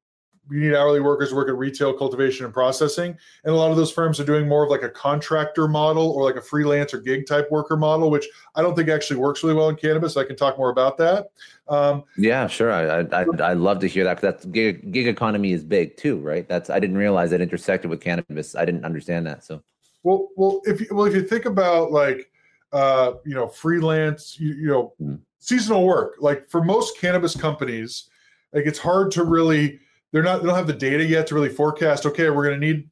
[0.51, 3.17] you need hourly workers to work at retail cultivation and processing.
[3.45, 6.25] And a lot of those firms are doing more of like a contractor model or
[6.25, 9.55] like a freelance or gig type worker model which i don't think actually works really
[9.55, 11.31] well in cannabis i can talk more about that.
[11.69, 12.73] Um, yeah sure.
[12.73, 16.19] I i i love to hear that because that's gig, gig economy is big too
[16.19, 16.47] right?
[16.49, 18.55] That's i didn't realize that intersected with cannabis.
[18.55, 19.63] I didn't understand that so.
[20.03, 22.31] Well well if you well if you think about like
[22.73, 25.19] uh you know freelance you, you know mm.
[25.39, 28.11] seasonal work like for most cannabis companies
[28.53, 29.81] like it's hard to really
[30.15, 32.67] they're not they don't have the data yet to really forecast okay we're going to
[32.67, 32.89] need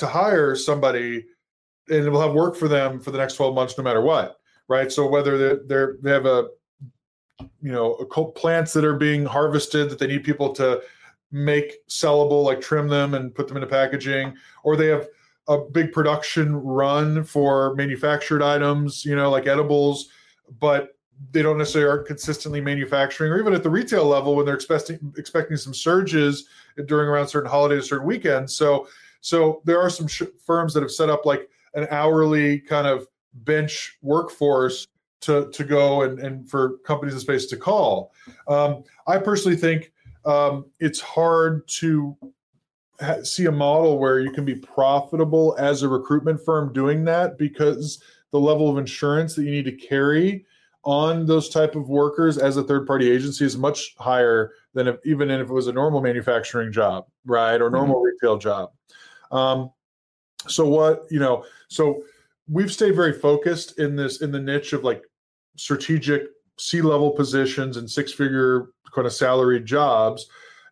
[0.00, 1.24] to hire somebody
[1.88, 4.90] and we'll have work for them for the next 12 months no matter what right?
[4.90, 6.48] So whether they're, they're they have a
[7.60, 10.80] you know a plants that are being harvested that they need people to
[11.32, 15.08] make sellable like trim them and put them into packaging or they have
[15.48, 20.10] a big production run for manufactured items you know like edibles
[20.60, 20.93] but
[21.32, 25.12] they don't necessarily aren't consistently manufacturing, or even at the retail level when they're expecting
[25.16, 26.46] expecting some surges
[26.86, 28.56] during around certain holidays, certain weekends.
[28.56, 28.88] So,
[29.20, 33.06] so there are some sh- firms that have set up like an hourly kind of
[33.34, 34.86] bench workforce
[35.22, 38.12] to to go and and for companies in space to call.
[38.48, 39.92] Um, I personally think
[40.24, 42.16] um, it's hard to
[43.00, 47.38] ha- see a model where you can be profitable as a recruitment firm doing that
[47.38, 50.44] because the level of insurance that you need to carry
[50.84, 54.96] on those type of workers as a third party agency is much higher than if,
[55.04, 58.04] even if it was a normal manufacturing job right or normal mm-hmm.
[58.04, 58.70] retail job
[59.32, 59.70] um,
[60.46, 62.02] so what you know so
[62.48, 65.02] we've stayed very focused in this in the niche of like
[65.56, 66.24] strategic
[66.58, 70.28] c level positions and six figure kind of salaried jobs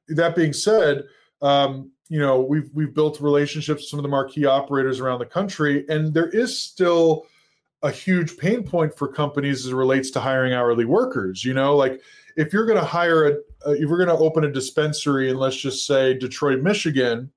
[0.08, 1.04] that being said
[1.40, 5.26] um, you know we've we've built relationships with some of the marquee operators around the
[5.26, 7.26] country and there is still
[7.82, 11.44] a huge pain point for companies as it relates to hiring hourly workers.
[11.44, 12.00] You know, like
[12.36, 13.32] if you're going to hire a,
[13.66, 17.30] uh, if you're going to open a dispensary in let's just say Detroit, Michigan,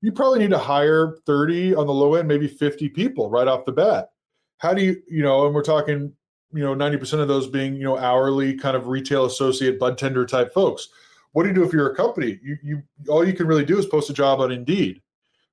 [0.00, 3.64] you probably need to hire 30 on the low end, maybe 50 people right off
[3.64, 4.10] the bat.
[4.58, 6.12] How do you, you know, and we're talking,
[6.52, 10.26] you know, 90% of those being, you know, hourly kind of retail associate, bud tender
[10.26, 10.88] type folks.
[11.32, 12.38] What do you do if you're a company?
[12.42, 15.00] You, you, all you can really do is post a job on Indeed,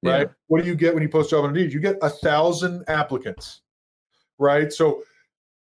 [0.03, 0.27] right?
[0.27, 0.33] Yeah.
[0.47, 1.71] What do you get when you post a job on Indeed?
[1.73, 3.61] You get a thousand applicants
[4.39, 4.73] right?
[4.73, 5.03] So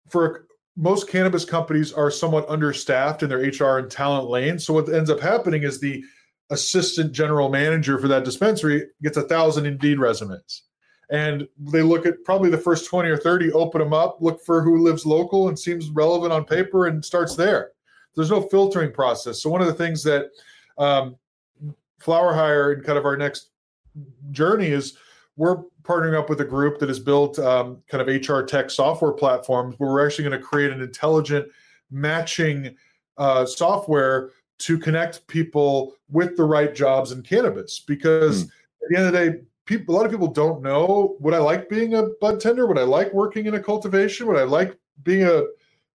[0.08, 0.46] for
[0.76, 4.58] most cannabis companies are somewhat understaffed in their HR and talent lane.
[4.58, 6.04] So what ends up happening is the
[6.50, 10.62] assistant general manager for that dispensary gets a thousand Indeed resumes.
[11.10, 14.62] And they look at probably the first 20 or 30, open them up, look for
[14.62, 17.70] who lives local and seems relevant on paper and starts there.
[18.14, 19.40] There's no filtering process.
[19.42, 20.30] So one of the things that
[20.78, 21.16] um,
[22.00, 23.50] FlowerHire and kind of our next
[24.30, 24.96] journey is
[25.36, 29.12] we're partnering up with a group that has built um, kind of HR tech software
[29.12, 31.46] platforms where we're actually going to create an intelligent
[31.90, 32.74] matching
[33.18, 37.80] uh, software to connect people with the right jobs in cannabis.
[37.80, 38.48] Because mm.
[38.48, 41.38] at the end of the day, people, a lot of people don't know would I
[41.38, 42.66] like being a bud tender?
[42.66, 44.26] Would I like working in a cultivation?
[44.26, 45.42] Would I like being a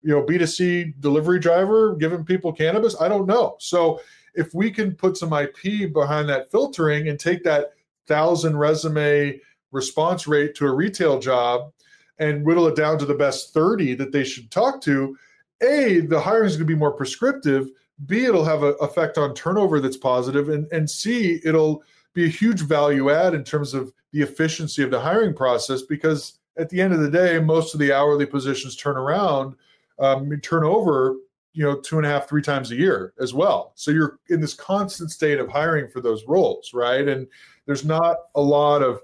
[0.03, 3.01] you know B2C delivery driver giving people cannabis?
[3.01, 3.57] I don't know.
[3.59, 4.01] So
[4.35, 7.73] if we can put some IP behind that filtering and take that
[8.07, 9.41] thousand resume
[9.73, 11.73] response rate to a retail job
[12.19, 15.17] and whittle it down to the best 30 that they should talk to,
[15.63, 17.71] A, the hiring is going to be more prescriptive.
[18.07, 22.29] B, it'll have an effect on turnover that's positive, and, and C, it'll be a
[22.29, 26.81] huge value add in terms of the efficiency of the hiring process because at the
[26.81, 29.55] end of the day, most of the hourly positions turn around,
[29.99, 31.17] um, turn over,
[31.53, 33.73] you know, two and a half, three times a year as well.
[33.77, 37.07] So you're in this constant state of hiring for those roles, right?
[37.07, 37.27] And
[37.67, 39.01] there's not a lot of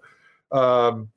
[0.53, 1.09] um,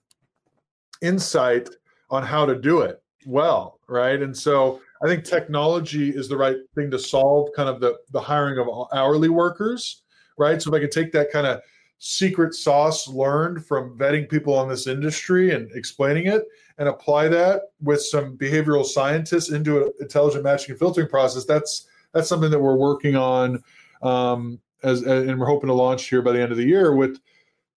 [1.01, 1.69] insight
[2.09, 4.21] on how to do it well, right?
[4.21, 8.21] And so I think technology is the right thing to solve kind of the the
[8.21, 10.03] hiring of hourly workers,
[10.37, 10.61] right?
[10.61, 11.61] So if I could take that kind of
[11.99, 16.43] secret sauce learned from vetting people in this industry and explaining it
[16.77, 21.87] and apply that with some behavioral scientists into an intelligent matching and filtering process that's
[22.13, 23.61] that's something that we're working on
[24.01, 27.19] um, as and we're hoping to launch here by the end of the year with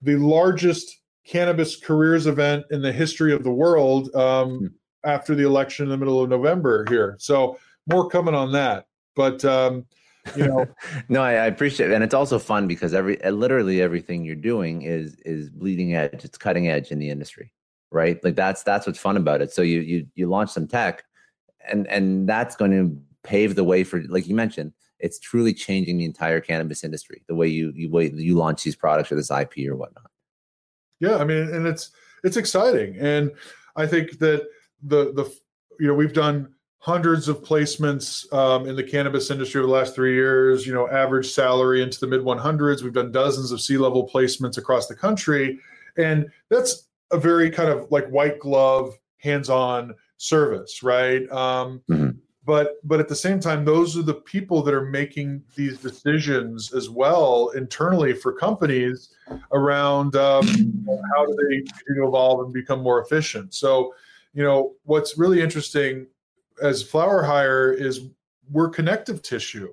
[0.03, 4.66] the largest cannabis careers event in the history of the world um, hmm.
[5.05, 7.16] after the election in the middle of November here.
[7.18, 8.87] So more coming on that.
[9.14, 9.87] but um,
[10.37, 10.66] you know,
[11.09, 14.83] no, I, I, appreciate it, and it's also fun because every literally everything you're doing
[14.83, 16.25] is is bleeding edge.
[16.25, 17.53] It's cutting edge in the industry,
[17.91, 18.23] right?
[18.23, 19.53] Like that's that's what's fun about it.
[19.53, 21.03] So you you you launch some tech,
[21.68, 25.99] and and that's going to pave the way for, like you mentioned, it's truly changing
[25.99, 27.25] the entire cannabis industry.
[27.27, 30.12] The way you you way you launch these products or this IP or whatnot.
[31.03, 31.90] Yeah, I mean, and it's
[32.22, 33.32] it's exciting, and
[33.74, 34.46] I think that
[34.84, 35.24] the the
[35.80, 39.96] you know we've done hundreds of placements um, in the cannabis industry over the last
[39.96, 40.64] three years.
[40.64, 42.82] You know, average salary into the mid 100s.
[42.82, 45.59] We've done dozens of C level placements across the country,
[45.96, 51.28] and that's a very kind of like white glove, hands on service, right?
[51.32, 52.11] Um, mm-hmm.
[52.45, 56.72] But but at the same time, those are the people that are making these decisions
[56.72, 59.14] as well internally for companies
[59.53, 60.47] around um,
[61.14, 63.55] how do they continue to evolve and become more efficient.
[63.55, 63.95] So,
[64.34, 66.09] you know, what's really interesting
[66.61, 68.09] as FlowerHire is
[68.51, 69.68] we're connective tissue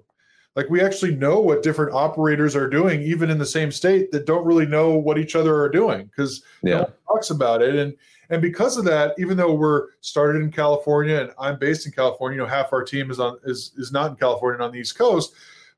[0.56, 4.26] like we actually know what different operators are doing even in the same state that
[4.26, 6.74] don't really know what each other are doing because yeah.
[6.74, 7.96] no one talks about it and
[8.30, 12.38] and because of that even though we're started in california and i'm based in california
[12.38, 14.80] you know half our team is on is is not in california and on the
[14.80, 15.34] east coast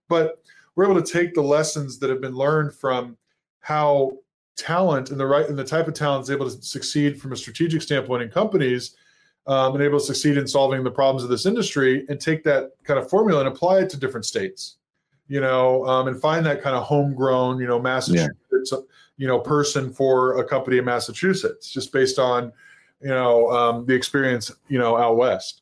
[0.08, 0.44] but
[0.76, 3.18] we're able to take the lessons that have been learned from
[3.60, 4.12] how
[4.58, 7.36] talent and the right and the type of talent is able to succeed from a
[7.36, 8.96] strategic standpoint in companies
[9.48, 12.72] um, and able to succeed in solving the problems of this industry and take that
[12.84, 14.78] kind of formula and apply it to different states
[15.28, 18.78] you know um, and find that kind of homegrown you know massachusetts yeah.
[19.22, 22.52] You know person for a company in massachusetts just based on
[23.02, 25.62] you know um, the experience you know out west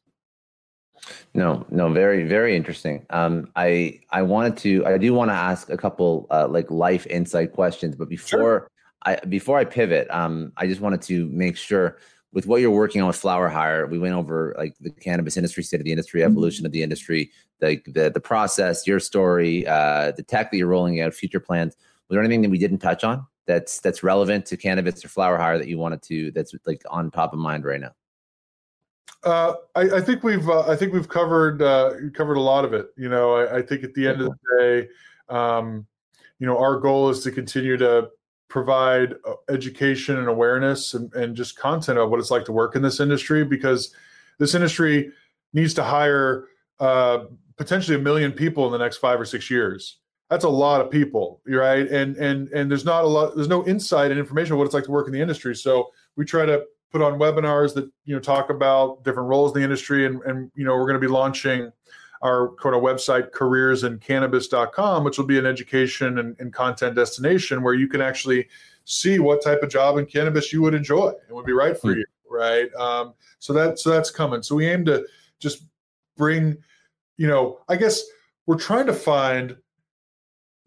[1.33, 5.69] no no very very interesting um, i i wanted to i do want to ask
[5.69, 8.71] a couple uh, like life insight questions but before sure.
[9.03, 11.97] i before i pivot um, i just wanted to make sure
[12.31, 15.81] with what you're working on with FlowerHire we went over like the cannabis industry state
[15.81, 16.31] of the industry mm-hmm.
[16.31, 17.29] evolution of the industry
[17.59, 21.75] the the, the process your story uh, the tech that you're rolling out future plans
[22.07, 25.57] was there anything that we didn't touch on that's that's relevant to cannabis or FlowerHire
[25.57, 27.91] that you wanted to that's like on top of mind right now
[29.23, 32.71] uh, I, I, think we've uh, I think we've covered uh, covered a lot of
[32.73, 32.87] it.
[32.95, 34.87] You know, I, I think at the end of the day,
[35.27, 35.85] um,
[36.39, 38.11] you know, our goal is to continue to
[38.47, 42.77] provide uh, education and awareness and, and just content of what it's like to work
[42.77, 43.93] in this industry because
[44.37, 45.11] this industry
[45.51, 46.45] needs to hire
[46.79, 47.25] uh,
[47.57, 49.97] potentially a million people in the next five or six years.
[50.29, 51.87] That's a lot of people, right?
[51.87, 53.35] And and and there's not a lot.
[53.35, 55.55] There's no insight and information of what it's like to work in the industry.
[55.55, 59.59] So we try to put on webinars that you know talk about different roles in
[59.59, 61.71] the industry, and and you know we're going to be launching
[62.21, 67.73] our kind of website careersincannabis.com which will be an education and, and, content destination where
[67.73, 68.47] you can actually
[68.83, 71.91] see what type of job in cannabis you would enjoy and would be right for
[71.91, 71.99] mm-hmm.
[71.99, 75.05] you right um, so that so that's coming so we aim to
[75.39, 75.63] just
[76.17, 76.57] bring
[77.17, 78.03] you know i guess
[78.45, 79.55] we're trying to find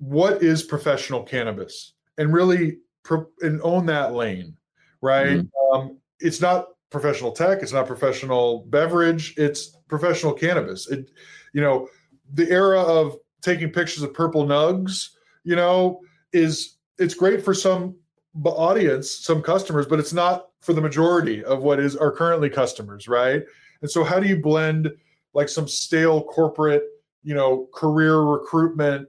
[0.03, 4.57] what is professional cannabis and really pro- and own that lane
[5.01, 5.77] right mm-hmm.
[5.77, 11.11] um, it's not professional tech it's not professional beverage it's professional cannabis it
[11.53, 11.89] you know,
[12.33, 15.11] the era of taking pictures of purple nugs,
[15.45, 16.01] you know,
[16.33, 17.97] is it's great for some
[18.45, 23.09] audience, some customers, but it's not for the majority of what is are currently customers,
[23.09, 23.43] right?
[23.83, 24.91] And so how do you blend
[25.35, 26.85] like some stale corporate,
[27.23, 29.09] you know, career recruitment,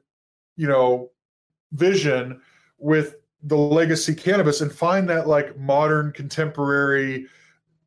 [0.56, 1.12] you know,
[1.72, 2.41] vision
[2.78, 7.28] with the legacy cannabis and find that like modern contemporary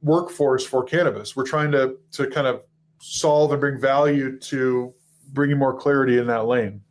[0.02, 1.34] workforce for cannabis.
[1.34, 2.64] We're trying to to kind of
[3.00, 4.94] solve and bring value to
[5.32, 6.82] bringing more clarity in that lane.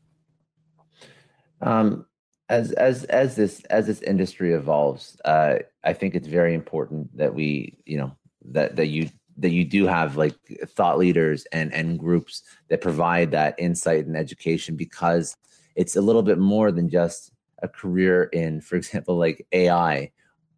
[1.61, 2.05] Um,
[2.49, 7.33] as as as this as this industry evolves, uh, I think it's very important that
[7.33, 8.15] we, you know,
[8.45, 10.35] that that you that you do have like
[10.67, 15.35] thought leaders and and groups that provide that insight and education because
[15.75, 20.11] it's a little bit more than just a career in, for example, like AI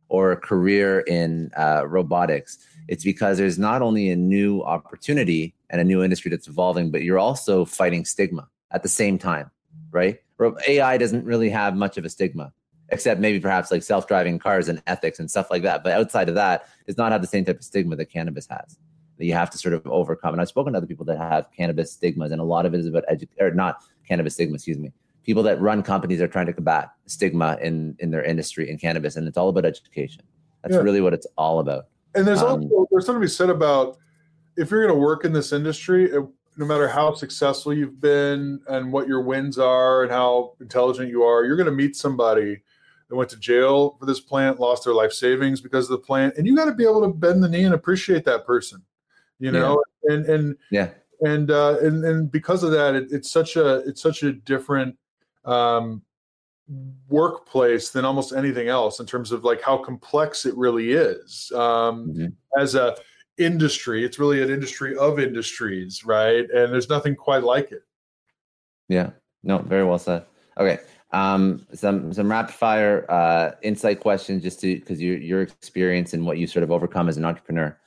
[0.09, 5.81] or a career in uh, robotics it's because there's not only a new opportunity and
[5.81, 9.51] a new industry that's evolving, but you're also fighting stigma at the same time,
[9.91, 10.19] right?
[10.67, 12.53] AI doesn't really have much of a stigma,
[12.89, 15.83] except maybe perhaps like self-driving cars and ethics and stuff like that.
[15.83, 18.77] But outside of that, does not have the same type of stigma that cannabis has
[19.17, 20.33] that you have to sort of overcome.
[20.33, 22.79] And I've spoken to other people that have cannabis stigmas, and a lot of it
[22.79, 24.93] is about edu- or not cannabis stigma, excuse me.
[25.27, 29.15] People that run companies are trying to combat stigma in in their industry in cannabis,
[29.15, 30.23] and it's all about education.
[30.63, 30.81] That's yeah.
[30.81, 31.85] really what it's all about.
[32.15, 33.97] And there's um, also there's something to be said about
[34.55, 36.25] if you're going to work in this industry, it,
[36.57, 41.23] no matter how successful you've been and what your wins are and how intelligent you
[41.23, 42.59] are, you're going to meet somebody
[43.09, 46.33] that went to jail for this plant, lost their life savings because of the plant,
[46.37, 48.81] and you got to be able to bend the knee and appreciate that person,
[49.39, 49.83] you know.
[50.03, 50.13] Yeah.
[50.13, 50.89] And and yeah,
[51.21, 54.97] and uh, and and because of that, it, it's such a it's such a different
[55.47, 56.01] um,
[57.07, 62.09] workplace than almost anything else in terms of like how complex it really is um,
[62.09, 62.61] mm-hmm.
[62.61, 62.95] as a
[63.37, 64.03] industry.
[64.03, 66.49] It's really an industry of industries, right?
[66.49, 67.83] And there's nothing quite like it.
[68.89, 69.11] Yeah.
[69.43, 69.59] No.
[69.59, 70.25] Very well said.
[70.57, 70.79] Okay.
[71.11, 76.25] Um, some some rapid fire uh, insight questions, just to because your your experience and
[76.25, 77.77] what you sort of overcome as an entrepreneur.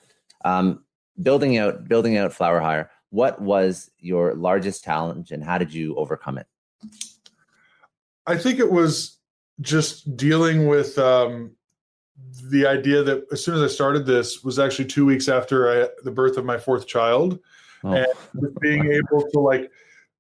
[0.45, 0.85] Um,
[1.23, 2.89] building out building out FlowerHire.
[3.11, 6.47] What was your largest challenge, and how did you overcome it?
[8.31, 9.19] I think it was
[9.61, 11.51] just dealing with um,
[12.49, 15.89] the idea that as soon as I started this was actually two weeks after I,
[16.05, 17.41] the birth of my fourth child,
[17.83, 17.93] oh.
[17.93, 18.07] and
[18.61, 19.73] being able to like,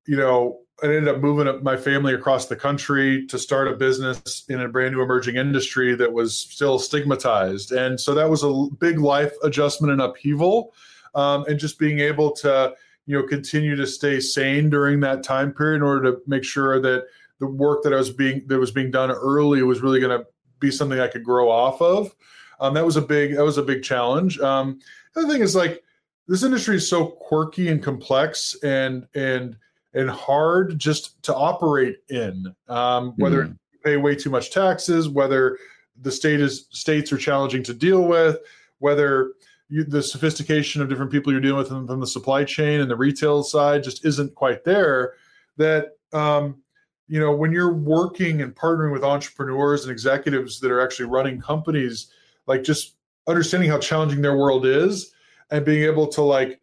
[0.08, 4.44] you know, I ended up moving my family across the country to start a business
[4.48, 8.66] in a brand new emerging industry that was still stigmatized, and so that was a
[8.80, 10.74] big life adjustment and upheaval,
[11.14, 12.74] um, and just being able to
[13.06, 16.80] you know continue to stay sane during that time period in order to make sure
[16.80, 17.04] that
[17.40, 20.26] the work that I was being that was being done early was really going to
[20.60, 22.14] be something I could grow off of.
[22.60, 24.38] Um, that was a big that was a big challenge.
[24.38, 24.78] Um,
[25.14, 25.82] the other thing is like
[26.28, 29.56] this industry is so quirky and complex and and
[29.94, 32.54] and hard just to operate in.
[32.68, 33.52] Um, whether mm-hmm.
[33.52, 35.58] you pay way too much taxes, whether
[36.02, 38.38] the state is states are challenging to deal with,
[38.78, 39.32] whether
[39.70, 42.96] you, the sophistication of different people you're dealing with from the supply chain and the
[42.96, 45.14] retail side just isn't quite there.
[45.56, 46.62] That um,
[47.10, 51.40] you know when you're working and partnering with entrepreneurs and executives that are actually running
[51.40, 52.12] companies
[52.46, 52.94] like just
[53.26, 55.12] understanding how challenging their world is
[55.50, 56.60] and being able to like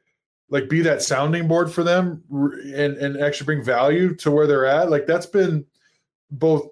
[0.49, 4.65] like be that sounding board for them and and actually bring value to where they're
[4.65, 5.65] at like that's been
[6.31, 6.69] both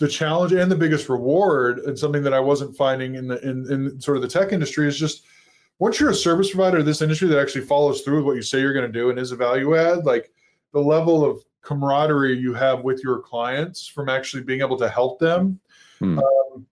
[0.00, 3.70] the challenge and the biggest reward and something that I wasn't finding in the in,
[3.70, 5.24] in sort of the tech industry is just
[5.78, 8.60] once you're a service provider this industry that actually follows through with what you say
[8.60, 10.32] you're going to do and is a value add like
[10.72, 15.18] the level of camaraderie you have with your clients from actually being able to help
[15.18, 15.58] them
[15.98, 16.18] hmm.
[16.18, 16.66] um,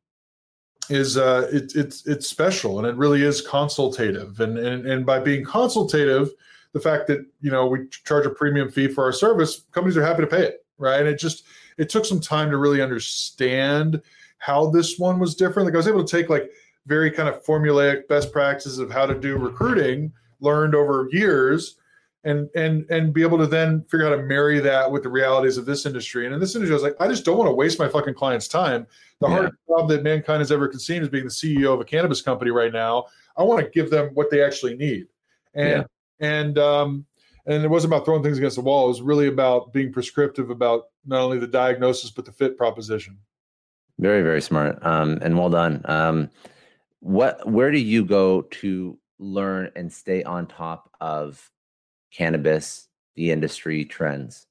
[0.90, 4.40] is uh, it, it's it's special and it really is consultative.
[4.40, 6.30] And, and and by being consultative
[6.72, 10.04] the fact that you know we charge a premium fee for our service companies are
[10.04, 11.00] happy to pay it right?
[11.00, 11.44] And it just
[11.78, 14.02] it took some time to really understand
[14.38, 15.66] how this one was different.
[15.66, 16.50] Like i was able to take like
[16.86, 21.76] very kind of formulaic best practices of how to do recruiting learned over years
[22.24, 25.08] and and and be able to then figure out how to marry that with the
[25.08, 26.24] realities of this industry.
[26.24, 28.14] And in this industry, I was like, I just don't want to waste my fucking
[28.14, 28.86] client's time.
[29.20, 29.34] The yeah.
[29.34, 32.50] hardest job that mankind has ever conceived is being the CEO of a cannabis company
[32.50, 33.06] right now.
[33.36, 35.06] I want to give them what they actually need.
[35.54, 35.84] And
[36.20, 36.28] yeah.
[36.28, 37.06] and um
[37.46, 38.86] and it wasn't about throwing things against the wall.
[38.86, 43.18] It was really about being prescriptive about not only the diagnosis but the fit proposition.
[43.98, 44.84] Very very smart.
[44.86, 45.82] Um, and well done.
[45.86, 46.30] Um,
[47.00, 51.51] what where do you go to learn and stay on top of
[52.12, 54.46] cannabis, the industry trends?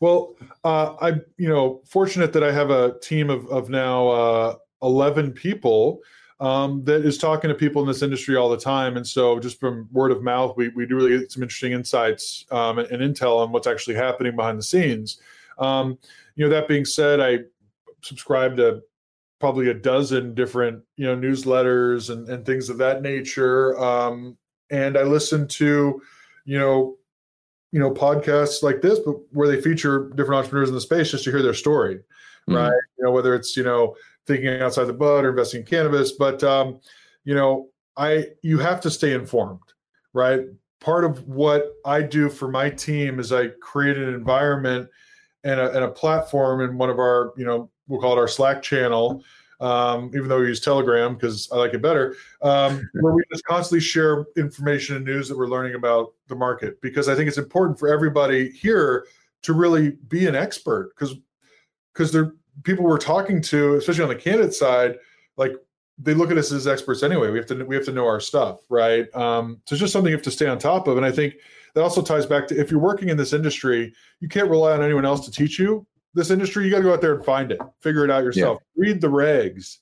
[0.00, 4.54] Well, uh, I'm you know fortunate that I have a team of of now uh,
[4.82, 6.00] eleven people
[6.40, 9.60] um, that is talking to people in this industry all the time, and so just
[9.60, 13.14] from word of mouth, we we do really get some interesting insights um, and, and,
[13.14, 15.20] intel on what's actually happening behind the scenes.
[15.58, 15.96] Um,
[16.34, 17.38] you know, that being said, I
[18.02, 18.82] subscribe to
[19.38, 24.36] probably a dozen different you know newsletters and, and things of that nature, um,
[24.68, 26.02] and I listen to
[26.44, 26.96] you know,
[27.70, 31.24] you know, podcasts like this, but where they feature different entrepreneurs in the space just
[31.24, 32.54] to hear their story, mm-hmm.
[32.54, 32.72] right?
[32.98, 36.42] You know, whether it's you know thinking outside the bud or investing in cannabis, but
[36.44, 36.80] um,
[37.24, 39.60] you know, I you have to stay informed,
[40.12, 40.42] right?
[40.80, 44.88] Part of what I do for my team is I create an environment
[45.44, 48.28] and a, and a platform in one of our, you know, we'll call it our
[48.28, 49.22] Slack channel
[49.62, 53.44] um, even though we use Telegram because I like it better, um, where we just
[53.44, 56.80] constantly share information and news that we're learning about the market.
[56.82, 59.06] Because I think it's important for everybody here
[59.42, 61.16] to really be an expert because
[61.92, 62.34] because they're
[62.64, 64.96] people we're talking to, especially on the candidate side,
[65.36, 65.52] like
[65.96, 67.30] they look at us as experts anyway.
[67.30, 69.14] We have to we have to know our stuff, right?
[69.14, 70.96] Um, so it's just something you have to stay on top of.
[70.96, 71.34] And I think
[71.74, 74.82] that also ties back to if you're working in this industry, you can't rely on
[74.82, 77.52] anyone else to teach you this industry, you got to go out there and find
[77.52, 78.58] it, figure it out yourself.
[78.76, 78.82] Yeah.
[78.82, 79.78] Read the regs,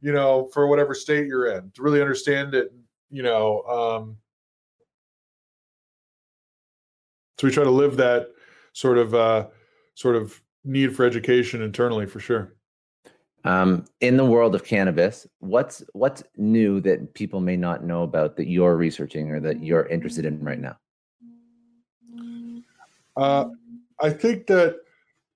[0.00, 2.72] you know, for whatever state you're in to really understand it.
[3.10, 4.16] You know, um,
[7.38, 8.28] so we try to live that
[8.72, 9.48] sort of uh,
[9.94, 12.54] sort of need for education internally for sure.
[13.44, 18.36] Um, in the world of cannabis, what's what's new that people may not know about
[18.36, 20.76] that you're researching or that you're interested in right now?
[23.16, 23.46] Uh,
[24.00, 24.76] I think that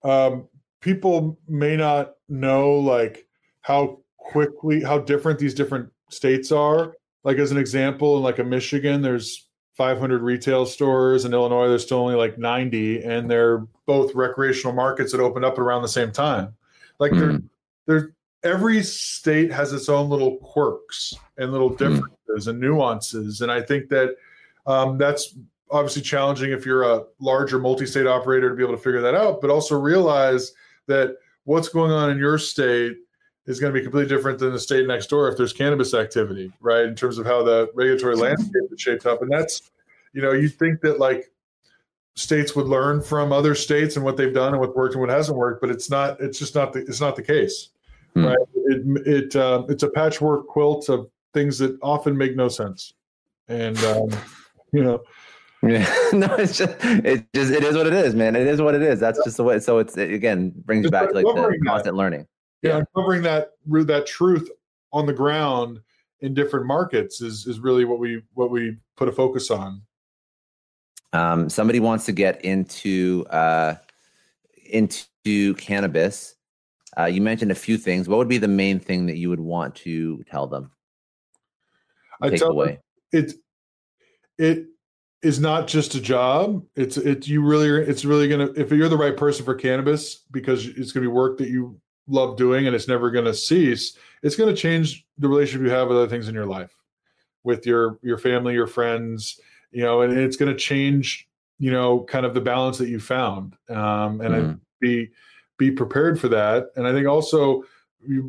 [0.08, 0.48] um,
[0.80, 3.26] people may not know like
[3.62, 6.94] how quickly how different these different states are
[7.24, 9.46] like as an example in like a michigan there's
[9.76, 11.24] 500 retail stores.
[11.24, 15.58] In Illinois, there's still only like 90, and they're both recreational markets that opened up
[15.58, 16.54] around the same time.
[16.98, 17.42] Like mm.
[17.86, 22.48] they're, they're every state has its own little quirks and little differences mm.
[22.48, 24.16] and nuances, and I think that
[24.66, 25.36] um, that's
[25.70, 29.40] obviously challenging if you're a larger multi-state operator to be able to figure that out,
[29.40, 30.52] but also realize
[30.86, 32.96] that what's going on in your state
[33.46, 36.52] is going to be completely different than the state next door if there's cannabis activity,
[36.60, 36.84] right?
[36.84, 39.22] In terms of how the regulatory landscape is shaped up.
[39.22, 39.70] And that's,
[40.12, 41.30] you know, you think that like
[42.14, 45.10] states would learn from other states and what they've done and what worked and what
[45.10, 47.70] hasn't worked, but it's not, it's just not the, it's not the case,
[48.14, 48.26] hmm.
[48.26, 48.38] right?
[48.66, 52.94] It, it, uh, it's a patchwork quilt of things that often make no sense.
[53.48, 54.08] And, um,
[54.72, 55.02] you know,
[55.62, 58.36] yeah, no, it's just it just it is what it is, man.
[58.36, 59.00] It is what it is.
[59.00, 59.58] That's just the way.
[59.58, 62.26] So it's it, again brings you back to like the constant learning
[62.62, 64.50] yeah, uncovering that that truth
[64.92, 65.80] on the ground
[66.20, 69.82] in different markets is is really what we what we put a focus on.
[71.12, 73.76] Um, somebody wants to get into uh,
[74.70, 76.34] into cannabis.
[76.98, 78.08] Uh, you mentioned a few things.
[78.08, 80.70] What would be the main thing that you would want to tell them?
[82.22, 82.66] I tell away?
[82.66, 82.78] them
[83.12, 83.32] it
[84.38, 84.66] it
[85.22, 86.64] is not just a job.
[86.76, 90.66] It's it you really it's really gonna if you're the right person for cannabis because
[90.66, 94.36] it's gonna be work that you love doing and it's never going to cease it's
[94.36, 96.74] going to change the relationship you have with other things in your life
[97.44, 99.40] with your your family your friends
[99.72, 103.00] you know and it's going to change you know kind of the balance that you
[103.00, 104.60] found um, and mm.
[104.80, 105.08] be
[105.58, 107.64] be prepared for that and i think also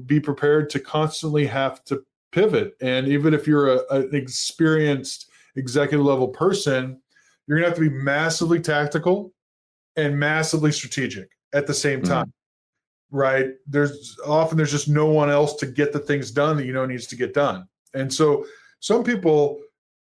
[0.06, 6.06] be prepared to constantly have to pivot and even if you're a, an experienced executive
[6.06, 7.00] level person
[7.48, 9.34] you're going to have to be massively tactical
[9.96, 12.08] and massively strategic at the same mm.
[12.08, 12.34] time
[13.12, 13.52] right?
[13.68, 16.86] There's often there's just no one else to get the things done that you know
[16.86, 17.68] needs to get done.
[17.94, 18.46] And so
[18.80, 19.60] some people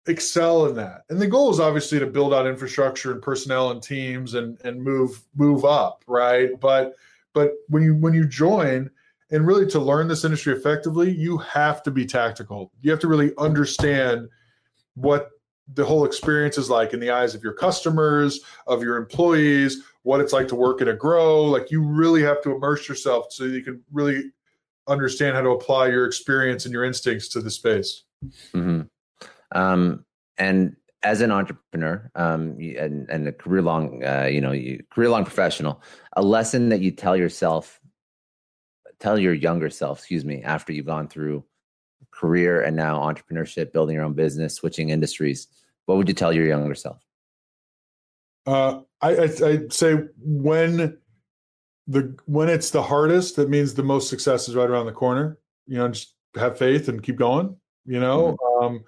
[0.07, 1.01] excel in that.
[1.09, 4.81] And the goal is obviously to build out infrastructure and personnel and teams and and
[4.81, 6.49] move move up right?
[6.59, 6.95] But
[7.33, 8.89] but when you when you join
[9.31, 12.71] and really to learn this industry effectively you have to be tactical.
[12.81, 14.27] You have to really understand
[14.95, 15.29] what
[15.73, 20.19] the whole experience is like in the eyes of your customers of your employees what
[20.19, 21.43] it's like to work at a grow.
[21.43, 24.31] Like you really have to immerse yourself so you can really
[24.87, 28.03] understand how to apply your experience and your instincts to the space.
[28.53, 28.81] Mm-hmm.
[29.51, 30.05] Um,
[30.37, 34.51] and as an entrepreneur um, and, and a career long, uh, you know,
[34.89, 35.81] career long professional,
[36.13, 37.79] a lesson that you tell yourself,
[38.99, 41.43] tell your younger self, excuse me, after you've gone through
[42.11, 45.47] career and now entrepreneurship, building your own business, switching industries,
[45.89, 47.03] what would you tell your younger self?
[48.45, 50.99] Uh, I, I I'd say when
[51.87, 55.39] the when it's the hardest, that means the most success is right around the corner.
[55.65, 57.57] You know, just have faith and keep going.
[57.85, 58.65] You know, mm-hmm.
[58.65, 58.83] um,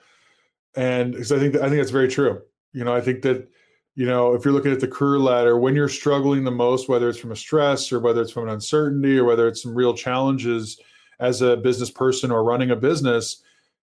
[0.76, 2.40] and because I think that, I think that's very true.
[2.72, 3.50] You know, I think that
[3.96, 7.10] you know if you're looking at the career ladder, when you're struggling the most, whether
[7.10, 9.96] it's from a stress or whether it's from an uncertainty or whether it's some real
[9.96, 10.80] challenges
[11.20, 13.42] as a business person or running a business,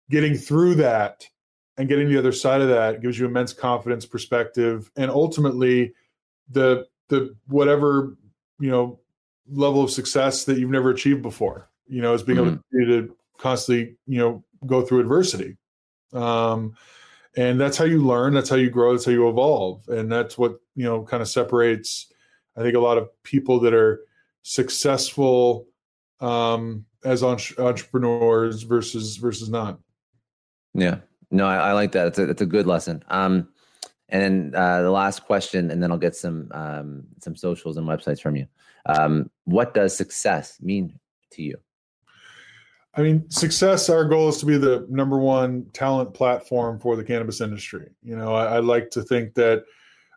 [0.09, 1.27] getting through that
[1.79, 5.93] and getting the other side of that gives you immense confidence perspective and ultimately
[6.51, 8.17] the the whatever
[8.59, 8.99] you know
[9.49, 12.81] level of success that you've never achieved before you know is being mm-hmm.
[12.81, 15.57] able to, to constantly you know go through adversity.
[16.13, 16.75] Um
[17.37, 19.87] and that's how you learn that's how you grow that's how you evolve.
[19.87, 22.11] And that's what you know kind of separates
[22.57, 24.01] i think a lot of people that are
[24.41, 25.67] successful
[26.19, 29.79] um as entrepreneurs versus versus not.
[30.73, 30.97] Yeah
[31.31, 32.07] no, I, I like that.
[32.07, 33.03] It's a, it's a good lesson.
[33.09, 33.49] Um,
[34.09, 37.87] and then uh, the last question, and then I'll get some um, some socials and
[37.87, 38.47] websites from you.
[38.85, 40.99] Um, what does success mean
[41.31, 41.57] to you?
[42.95, 43.87] I mean, success.
[43.89, 47.91] Our goal is to be the number one talent platform for the cannabis industry.
[48.01, 49.63] You know, I, I like to think that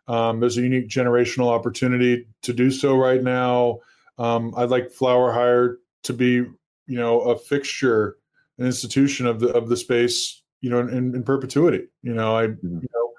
[0.07, 3.79] um, there's a unique generational opportunity to do so right now.
[4.17, 6.55] Um, I'd like FlowerHire to be, you
[6.87, 8.17] know, a fixture,
[8.57, 11.83] an institution of the of the space you know, in, in perpetuity.
[12.01, 12.79] You know, I, mm-hmm.
[12.79, 13.11] you know,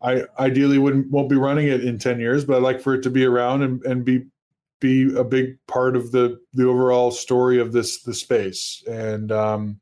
[0.00, 3.02] I ideally wouldn't won't be running it in ten years, but I'd like for it
[3.02, 4.24] to be around and, and be
[4.80, 9.80] be a big part of the the overall story of this the space and um,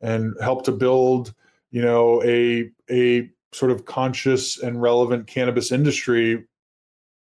[0.00, 1.32] and help to build
[1.70, 6.44] you know a a sort of conscious and relevant cannabis industry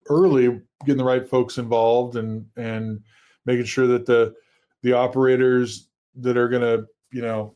[0.09, 3.03] early getting the right folks involved and and
[3.45, 4.33] making sure that the
[4.81, 7.53] the operators that are going to you know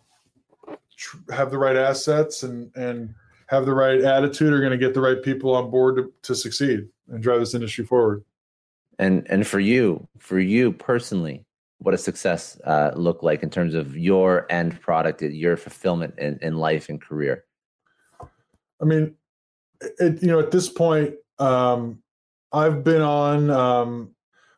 [0.97, 3.13] tr- have the right assets and and
[3.47, 6.35] have the right attitude are going to get the right people on board to, to
[6.35, 8.23] succeed and drive this industry forward.
[8.99, 11.45] And and for you, for you personally,
[11.79, 16.39] what does success uh, look like in terms of your end product, your fulfillment in,
[16.41, 17.45] in life and career?
[18.81, 19.15] I mean,
[19.99, 22.01] it, you know, at this point, um,
[22.51, 24.11] I've been on, um,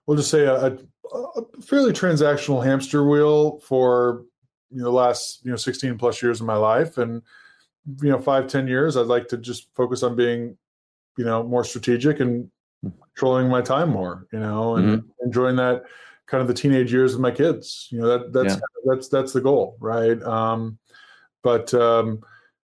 [0.05, 0.77] we'll just say a,
[1.13, 4.23] a fairly transactional hamster wheel for
[4.71, 6.97] you know the last you know 16 plus years of my life.
[6.97, 7.21] And
[8.01, 10.55] you know five ten years i'd like to just focus on being
[11.17, 12.51] you know more strategic and
[13.15, 15.25] controlling my time more you know and mm-hmm.
[15.25, 15.83] enjoying that
[16.29, 17.87] kind of the teenage years of my kids.
[17.91, 18.59] You know that that's yeah.
[18.85, 20.21] that's that's the goal right?
[20.21, 20.77] Um
[21.43, 22.21] but um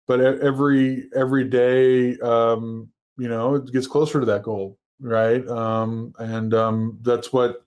[0.07, 5.45] but every every day um you know it gets closer to that goal right?
[5.47, 7.63] Um and um that's what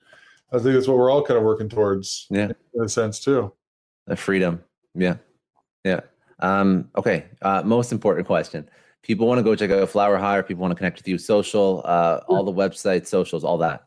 [0.52, 2.50] i think that's what we're all kind of working towards yeah.
[2.74, 3.50] in a sense too
[4.06, 4.62] the freedom.
[4.94, 5.16] Yeah.
[5.84, 6.00] Yeah.
[6.40, 7.26] Um, okay.
[7.40, 8.68] Uh, most important question.
[9.02, 10.46] People want to go check out FlowerHire.
[10.46, 11.18] People want to connect with you.
[11.18, 13.84] Social, uh, all the websites, socials, all that.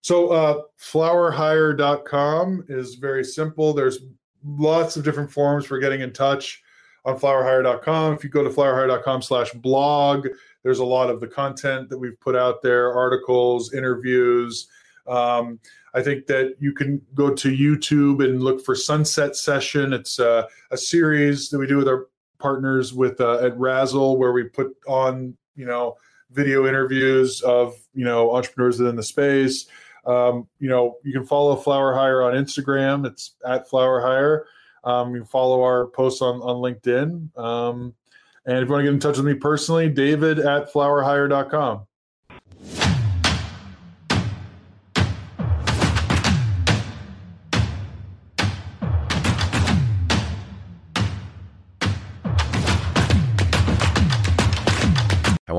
[0.00, 3.72] So uh, flowerhire.com is very simple.
[3.72, 4.00] There's
[4.44, 6.62] lots of different forms for getting in touch
[7.04, 8.14] on flowerhire.com.
[8.14, 10.28] If you go to flowerhire.com slash blog,
[10.62, 14.68] there's a lot of the content that we've put out there, articles, interviews.
[15.06, 15.58] Um,
[15.94, 19.92] I think that you can go to YouTube and look for Sunset Session.
[19.92, 24.32] It's uh, a series that we do with our partners with uh, at Razzle, where
[24.32, 25.96] we put on you know
[26.30, 29.66] video interviews of you know entrepreneurs within the space.
[30.04, 33.06] Um, you know, you can follow FlowerHire on Instagram.
[33.06, 34.44] It's at FlowerHire.
[34.84, 37.38] Um, you can follow our posts on on LinkedIn.
[37.38, 37.94] Um,
[38.44, 41.86] and if you want to get in touch with me personally, David at flowerhire.com.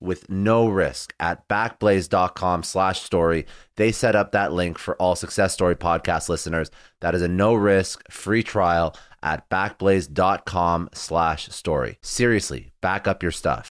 [0.00, 3.46] with no risk at backblaze.com slash story.
[3.76, 6.70] They set up that link for all Success Story podcast listeners.
[7.00, 11.98] That is a no risk free trial at backblaze.com slash story.
[12.02, 13.70] Seriously, back up your stuff.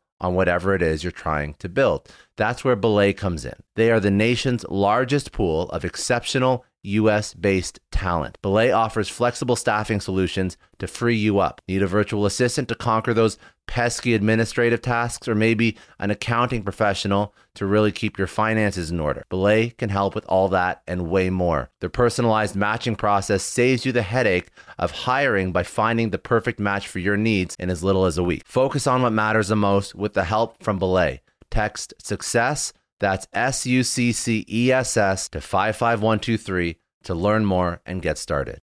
[0.21, 2.07] on whatever it is you're trying to build.
[2.37, 3.55] That's where Belay comes in.
[3.75, 8.37] They are the nation's largest pool of exceptional US based talent.
[8.41, 11.61] Belay offers flexible staffing solutions to free you up.
[11.67, 13.37] Need a virtual assistant to conquer those
[13.71, 19.23] pesky administrative tasks, or maybe an accounting professional to really keep your finances in order?
[19.29, 21.69] Belay can help with all that and way more.
[21.79, 26.85] Their personalized matching process saves you the headache of hiring by finding the perfect match
[26.85, 28.43] for your needs in as little as a week.
[28.45, 31.21] Focus on what matters the most with the help from Belay.
[31.49, 37.79] Text success, that's S U C C E S S, to 55123 to learn more
[37.85, 38.59] and get started.